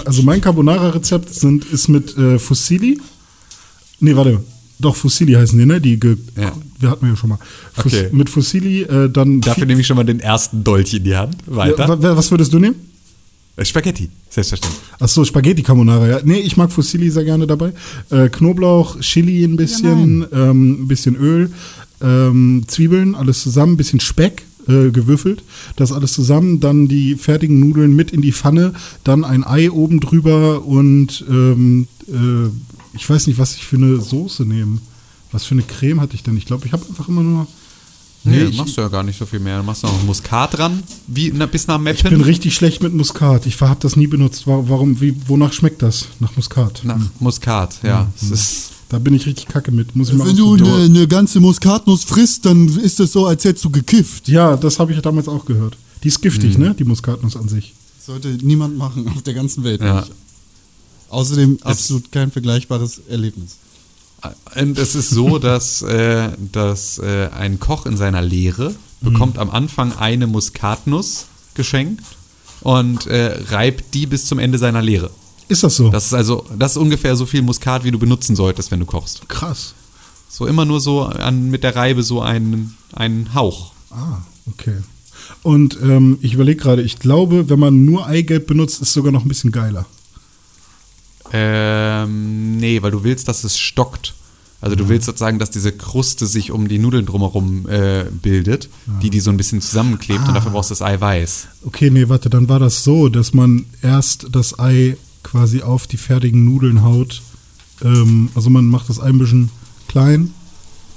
also 0.07 0.23
mein 0.23 0.41
Carbonara-Rezept 0.41 1.35
sind, 1.35 1.67
ist 1.67 1.89
mit 1.89 2.17
äh, 2.17 2.39
Fusilli. 2.39 2.99
Nee, 4.01 4.17
warte. 4.17 4.43
Doch, 4.85 4.95
Fusilli 4.97 5.33
heißen 5.33 5.59
die, 5.59 5.67
ne? 5.67 5.81
Die 5.81 5.99
ge 5.99 6.17
Ja. 6.41 6.53
Wir 6.79 6.91
hatten 6.91 7.07
wir 7.07 7.11
ja 7.11 7.17
schon 7.17 7.31
mal. 7.31 7.39
Fus 7.73 7.87
Okay. 7.95 8.09
Mit 8.13 8.29
Fusilli 8.29 8.83
äh, 8.83 9.09
dann. 9.11 9.41
Dafür 9.41 9.67
nehme 9.67 9.81
ich 9.81 9.87
schon 9.87 9.97
mal 9.97 10.05
den 10.05 10.21
ersten 10.21 10.63
Dolch 10.63 10.93
in 10.95 11.05
die 11.05 11.17
Hand. 11.17 11.37
Weiter. 11.47 11.89
Ja, 11.89 12.03
wa- 12.03 12.17
was 12.17 12.31
würdest 12.31 12.53
du 12.53 12.59
nehmen? 12.59 12.77
Äh, 13.57 13.65
Spaghetti, 13.65 14.11
selbstverständlich. 14.29 14.83
Achso, 15.01 15.25
Spaghetti 15.25 15.63
Carbonara, 15.63 16.07
ja. 16.09 16.21
Nee, 16.25 16.41
ich 16.41 16.57
mag 16.57 16.71
Fusilli 16.73 17.09
sehr 17.11 17.25
gerne 17.25 17.47
dabei. 17.47 17.73
Äh, 18.11 18.29
Knoblauch, 18.29 18.99
Chili 19.01 19.45
ein 19.45 19.57
bisschen, 19.57 20.27
ähm, 20.33 20.83
ein 20.83 20.89
bisschen 20.89 21.17
Öl, 21.17 21.51
ähm, 22.03 22.65
Zwiebeln, 22.67 23.15
alles 23.15 23.41
zusammen, 23.43 23.73
ein 23.75 23.77
bisschen 23.77 24.01
Speck. 24.01 24.43
Äh, 24.67 24.91
gewürfelt, 24.93 25.43
das 25.77 25.93
alles 25.93 26.15
zusammen, 26.15 26.59
dann 26.59 26.89
die 26.89 27.17
fertigen 27.17 27.61
Nudeln 27.61 27.95
mit 27.95 28.13
in 28.13 28.23
die 28.23 28.33
Pfanne, 28.33 28.73
dann 29.05 29.23
ein 29.23 29.45
Ei 29.45 29.71
oben 29.71 30.01
drüber 30.01 30.65
und 30.65 31.23
ähm, 31.29 31.87
äh, 32.09 32.49
ich 32.95 33.09
weiß 33.09 33.27
nicht, 33.27 33.39
was 33.39 33.55
ich 33.57 33.65
für 33.65 33.77
eine 33.77 34.01
Soße 34.01 34.45
nehme. 34.45 34.79
Was 35.33 35.45
für 35.45 35.53
eine 35.55 35.63
Creme 35.63 36.01
hatte 36.01 36.15
ich 36.15 36.23
denn? 36.23 36.37
Ich 36.37 36.47
glaube, 36.47 36.67
ich 36.67 36.73
habe 36.73 36.85
einfach 36.89 37.09
immer 37.09 37.23
nur. 37.23 37.47
Nee, 38.27 38.45
ich, 38.45 38.57
machst 38.57 38.77
du 38.77 38.81
ja 38.81 38.89
gar 38.89 39.03
nicht 39.03 39.19
so 39.19 39.27
viel 39.27 39.41
mehr. 39.41 39.59
Du 39.59 39.65
machst 39.65 39.83
noch 39.83 40.03
Muskat 40.05 40.57
dran, 40.57 40.83
wie 41.09 41.31
na, 41.35 41.45
bis 41.45 41.67
nach 41.67 41.79
ich 41.85 42.03
bin 42.03 42.13
Meppen. 42.13 42.21
richtig 42.25 42.55
schlecht 42.55 42.83
mit 42.83 42.95
Muskat. 42.95 43.45
Ich 43.45 43.61
habe 43.61 43.77
das 43.81 43.97
nie 43.97 44.07
benutzt. 44.07 44.47
Wa- 44.47 44.65
Warum, 44.67 44.99
wie, 45.01 45.15
wonach 45.27 45.53
schmeckt 45.53 45.83
das? 45.83 46.07
Nach 46.21 46.35
Muskat. 46.35 46.81
Nach 46.85 46.99
Muskat, 47.21 47.81
ja. 47.83 48.09
Es 48.17 48.31
ist, 48.31 48.71
Da 48.89 48.99
bin 48.99 49.13
ich 49.15 49.27
richtig 49.27 49.49
kacke 49.49 49.71
mit. 49.73 49.95
Muss 49.95 50.09
ich 50.09 50.15
mal 50.15 50.27
Wenn 50.27 50.37
du 50.37 50.55
eine, 50.55 50.85
eine 50.85 51.07
ganze 51.07 51.39
Muskatnuss 51.41 52.05
frisst, 52.05 52.47
dann 52.47 52.67
ist 52.79 52.99
es 52.99 53.13
so, 53.13 53.27
als 53.27 53.45
hättest 53.45 53.65
du 53.67 53.71
gekifft. 53.71 54.27
Ja, 54.29 54.57
das 54.57 54.79
habe 54.79 54.93
ich 54.95 55.01
damals 55.03 55.29
auch 55.29 55.45
gehört. 55.45 55.77
Die 56.03 56.09
ist 56.09 56.23
giftig, 56.23 56.57
ne? 56.57 56.75
Die 56.79 56.85
Muskatnuss 56.85 57.37
an 57.37 57.49
sich. 57.49 57.75
Sollte 58.01 58.29
niemand 58.43 58.79
machen 58.79 59.07
auf 59.09 59.21
der 59.23 59.35
ganzen 59.35 59.65
Welt. 59.65 59.83
Ja. 59.83 60.01
nicht. 60.01 60.13
Außerdem 61.15 61.59
absolut 61.63 62.11
kein 62.13 62.31
vergleichbares 62.31 63.01
Erlebnis. 63.09 63.57
und 64.57 64.79
es 64.79 64.95
ist 64.95 65.11
so, 65.11 65.39
dass, 65.51 65.83
äh, 65.83 66.31
dass 66.53 66.99
äh, 66.99 67.29
ein 67.37 67.61
Koch 67.61 67.87
in 67.87 67.97
seiner 67.97 68.23
Lehre 68.23 68.75
bekommt 69.01 69.39
am 69.39 69.51
Anfang 69.51 69.93
eine 69.99 70.27
Muskatnuss 70.27 71.27
geschenkt 71.55 72.03
und 72.63 73.07
äh, 73.07 73.39
reibt 73.51 73.95
die 73.95 74.07
bis 74.07 74.27
zum 74.27 74.39
Ende 74.39 74.59
seiner 74.59 74.83
Lehre. 74.83 75.11
Ist 75.49 75.63
das 75.63 75.77
so? 75.77 75.91
Das 75.91 76.07
ist 76.07 76.15
also, 76.15 76.47
das 76.59 76.73
ist 76.73 76.79
ungefähr 76.79 77.15
so 77.17 77.27
viel 77.27 77.43
Muskat, 77.43 77.85
wie 77.85 77.91
du 77.91 77.99
benutzen 77.99 78.35
solltest, 78.35 78.71
wenn 78.71 78.81
du 78.81 78.87
kochst. 78.87 79.29
krass. 79.29 79.75
So 80.29 80.47
immer 80.47 80.65
nur 80.65 80.81
so 80.81 81.03
an, 81.03 81.51
mit 81.51 81.63
der 81.63 81.77
Reibe 81.77 82.03
so 82.03 82.21
einen, 82.21 82.77
einen 82.93 83.35
Hauch. 83.35 83.73
Ah, 83.91 84.23
okay. 84.47 84.79
Und 85.43 85.79
ähm, 85.81 86.19
ich 86.23 86.35
überlege 86.35 86.61
gerade, 86.61 86.83
ich 86.83 86.99
glaube, 86.99 87.49
wenn 87.49 87.61
man 87.61 87.85
nur 87.85 88.07
Eigelb 88.07 88.49
benutzt, 88.49 88.83
ist 88.83 88.89
es 88.89 88.95
sogar 88.95 89.13
noch 89.13 89.25
ein 89.25 89.29
bisschen 89.29 89.53
geiler. 89.53 89.87
Ähm, 91.33 92.57
nee, 92.57 92.83
weil 92.83 92.91
du 92.91 93.05
willst, 93.05 93.29
dass 93.29 93.45
es 93.45 93.59
stockt. 93.59 94.15
Also 94.61 94.77
du 94.77 94.89
willst 94.89 95.05
sozusagen, 95.05 95.39
dass 95.39 95.51
diese 95.51 95.73
Kruste 95.73 96.27
sich 96.27 96.51
um 96.51 96.69
die 96.69 96.79
Nudeln 96.79 97.05
drumherum 97.05 97.69
äh, 97.69 98.05
bildet, 98.23 98.71
die 99.03 99.11
die 99.11 99.21
so 99.21 99.29
ein 99.29 99.37
bisschen 99.37 99.61
zusammenklebt 99.61 100.27
und 100.27 100.33
dafür 100.33 100.53
brauchst 100.53 100.71
du 100.71 100.73
das 100.73 100.81
Eiweiß. 100.81 101.49
Okay, 101.67 101.91
nee, 101.91 102.09
warte, 102.09 102.31
dann 102.31 102.49
war 102.49 102.61
das 102.61 102.83
so, 102.83 103.11
dass 103.11 103.35
man 103.35 103.67
erst 103.83 104.29
das 104.33 104.59
Ei 104.59 104.97
quasi 105.23 105.61
auf 105.61 105.87
die 105.87 105.99
fertigen 105.99 106.47
Nudeln 106.47 106.83
haut. 106.83 107.21
Ähm, 107.83 108.31
also 108.35 108.49
man 108.49 108.67
macht 108.67 108.89
das 108.89 109.01
Ei 109.01 109.09
ein 109.09 109.19
bisschen 109.19 109.51
klein, 109.87 110.33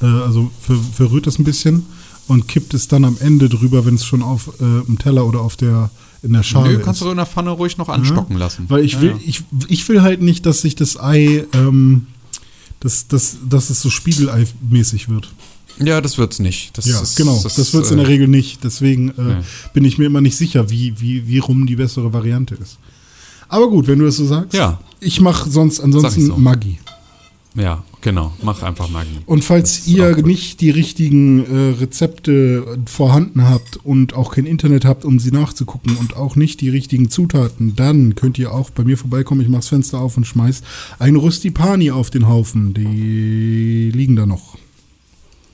äh, 0.01 0.05
also 0.05 0.49
ver 0.61 0.77
verrührt 0.93 1.27
das 1.27 1.37
ein 1.37 1.43
bisschen 1.43 1.85
und 2.27 2.47
kippt 2.47 2.73
es 2.73 2.87
dann 2.87 3.03
am 3.03 3.17
Ende 3.19 3.49
drüber, 3.49 3.85
wenn 3.85 3.95
es 3.95 4.05
schon 4.05 4.21
auf 4.21 4.47
äh, 4.61 4.85
dem 4.85 4.97
Teller 4.97 5.25
oder 5.25 5.41
auf 5.41 5.57
der 5.57 5.89
in 6.23 6.33
der 6.33 6.43
Schale 6.43 6.69
Nö, 6.73 6.77
ist. 6.79 6.85
kannst 6.85 7.01
du 7.01 7.09
in 7.09 7.17
der 7.17 7.25
Pfanne 7.25 7.51
ruhig 7.51 7.77
noch 7.77 7.89
anstocken 7.89 8.37
lassen. 8.37 8.65
Weil 8.69 8.83
ich 8.83 8.93
Ja, 8.93 9.01
will, 9.01 9.09
ja. 9.11 9.17
Ich, 9.25 9.43
ich 9.67 9.87
will 9.89 10.01
halt 10.01 10.21
nicht, 10.21 10.45
dass 10.45 10.61
sich 10.61 10.75
das 10.75 10.99
Ei, 10.99 11.45
ähm, 11.53 12.07
dass, 12.79 13.07
dass, 13.07 13.37
dass 13.47 13.69
es 13.69 13.81
so 13.81 13.89
Spiegelei-mäßig 13.89 15.09
wird. 15.09 15.29
Ja, 15.79 16.01
das 16.01 16.17
wird's 16.17 16.39
nicht. 16.39 16.75
Das 16.77 16.85
Ja, 16.85 16.99
ist, 17.01 17.15
genau. 17.17 17.39
Das, 17.43 17.55
wird 17.73 17.85
es 17.85 17.91
in 17.91 17.97
der 17.97 18.07
äh, 18.07 18.09
Regel 18.09 18.27
nicht. 18.27 18.63
Deswegen 18.63 19.09
äh, 19.09 19.21
Nee. 19.21 19.35
bin 19.73 19.85
ich 19.85 19.97
mir 19.99 20.05
immer 20.05 20.21
nicht 20.21 20.35
sicher, 20.35 20.69
wie, 20.71 20.99
wie, 20.99 21.27
wie 21.27 21.37
rum 21.37 21.67
die 21.67 21.75
bessere 21.75 22.11
Variante 22.13 22.55
ist. 22.55 22.79
Aber 23.47 23.69
gut, 23.69 23.87
wenn 23.87 23.99
du 23.99 24.05
das 24.05 24.17
so 24.17 24.25
sagst. 24.25 24.53
Ja. 24.53 24.79
Ich 24.99 25.21
mache 25.21 25.49
sonst 25.49 25.79
ansonsten 25.79 26.21
Sag 26.21 26.35
so. 26.35 26.37
Maggi. 26.37 26.79
Ja, 27.57 27.83
genau. 28.01 28.31
Mach 28.43 28.61
einfach 28.61 28.87
Magie. 28.89 29.17
Und 29.25 29.43
falls 29.43 29.87
ihr 29.87 30.15
nicht 30.17 30.61
die 30.61 30.69
richtigen 30.69 31.43
äh, 31.43 31.79
Rezepte 31.79 32.77
vorhanden 32.85 33.49
habt 33.49 33.77
und 33.83 34.13
auch 34.13 34.35
kein 34.35 34.45
Internet 34.45 34.85
habt, 34.85 35.03
um 35.03 35.19
sie 35.19 35.31
nachzugucken 35.31 35.97
und 35.97 36.15
auch 36.15 36.35
nicht 36.35 36.61
die 36.61 36.69
richtigen 36.69 37.09
Zutaten, 37.09 37.75
dann 37.75 38.13
könnt 38.13 38.37
ihr 38.37 38.53
auch 38.53 38.69
bei 38.69 38.83
mir 38.83 38.97
vorbeikommen. 38.97 39.41
Ich 39.41 39.49
mache 39.49 39.61
das 39.61 39.69
Fenster 39.69 39.99
auf 39.99 40.17
und 40.17 40.25
schmeiß 40.25 40.61
ein 40.99 41.15
Rustipani 41.15 41.89
auf 41.89 42.11
den 42.11 42.27
Haufen. 42.27 42.75
Die 42.75 43.91
liegen 43.91 44.15
da 44.15 44.27
noch. 44.27 44.55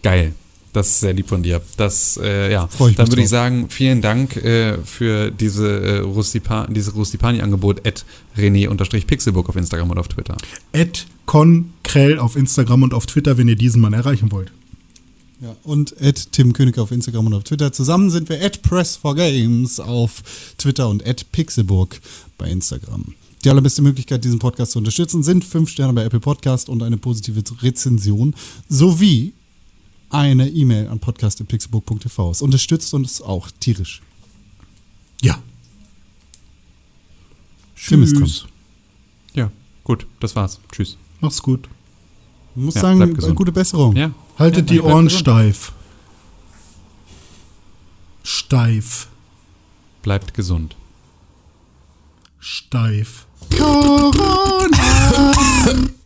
Geil. 0.03 0.33
Das 0.73 0.87
ist 0.87 0.99
sehr 1.01 1.13
lieb 1.13 1.29
von 1.29 1.43
dir. 1.43 1.61
Das, 1.77 2.19
äh, 2.21 2.51
ja. 2.51 2.67
Dann 2.79 3.07
würde 3.07 3.21
ich 3.21 3.29
sagen, 3.29 3.69
vielen 3.69 4.01
Dank 4.01 4.35
äh, 4.37 4.79
für 4.83 5.29
diese 5.29 5.67
äh, 5.67 5.97
Rustipa 5.99 6.65
diese 6.67 6.91
Rustipani-Angebot 6.93 7.87
at 7.87 8.03
René-Pixelburg 8.35 9.47
auf 9.47 9.55
Instagram 9.55 9.91
und 9.91 9.99
auf 9.99 10.07
Twitter. 10.07 10.35
Ed 10.71 11.05
Konkrell 11.25 12.19
auf 12.19 12.35
Instagram 12.35 12.83
und 12.83 12.93
auf 12.93 13.05
Twitter, 13.05 13.37
wenn 13.37 13.47
ihr 13.47 13.55
diesen 13.55 13.81
Mann 13.81 13.93
erreichen 13.93 14.31
wollt. 14.31 14.51
Ja, 15.41 15.55
und 15.63 16.01
at 16.01 16.31
Tim 16.31 16.53
König 16.53 16.77
auf 16.77 16.91
Instagram 16.91 17.27
und 17.27 17.33
auf 17.33 17.43
Twitter. 17.43 17.73
Zusammen 17.73 18.09
sind 18.09 18.29
wir 18.29 18.41
at 18.41 18.61
Press4Games 18.63 19.81
auf 19.81 20.23
Twitter 20.57 20.87
und 20.87 21.05
at 21.05 21.29
Pixelburg 21.33 21.99
bei 22.37 22.49
Instagram. 22.49 23.13
Die 23.43 23.49
allerbeste 23.49 23.81
Möglichkeit, 23.81 24.23
diesen 24.23 24.39
Podcast 24.39 24.71
zu 24.71 24.79
unterstützen, 24.79 25.21
sind 25.21 25.43
5 25.43 25.69
Sterne 25.69 25.91
bei 25.91 26.05
Apple 26.05 26.21
Podcast 26.21 26.69
und 26.69 26.81
eine 26.81 26.97
positive 26.97 27.43
Rezension 27.61 28.33
sowie 28.69 29.33
eine 30.09 30.47
E-Mail 30.47 30.87
an 30.87 30.99
podcast.pixelburg.tv. 30.99 32.31
Es 32.31 32.41
unterstützt 32.41 32.93
uns 32.93 33.21
auch 33.21 33.49
tierisch. 33.59 34.01
Ja. 35.21 35.41
Tim 37.75 38.03
ist 38.03 38.15
Tschüss. 38.15 38.45
Ja, 39.33 39.51
gut. 39.83 40.07
Das 40.21 40.35
war's. 40.37 40.61
Tschüss. 40.71 40.97
Mach's 41.23 41.41
gut. 41.41 41.69
Ich 42.53 42.61
muss 42.61 42.75
Ja, 42.75 42.81
sagen, 42.81 43.35
gute 43.35 43.53
Besserung. 43.53 43.95
Ja. 43.95 44.11
Haltet 44.37 44.69
ja, 44.69 44.73
die 44.75 44.81
Ohren 44.81 45.05
gesund. 45.05 45.21
steif. 45.21 45.71
Steif. 48.23 49.07
Bleibt 50.01 50.33
gesund. 50.33 50.75
Steif. 52.39 53.25
Corona! 53.57 54.73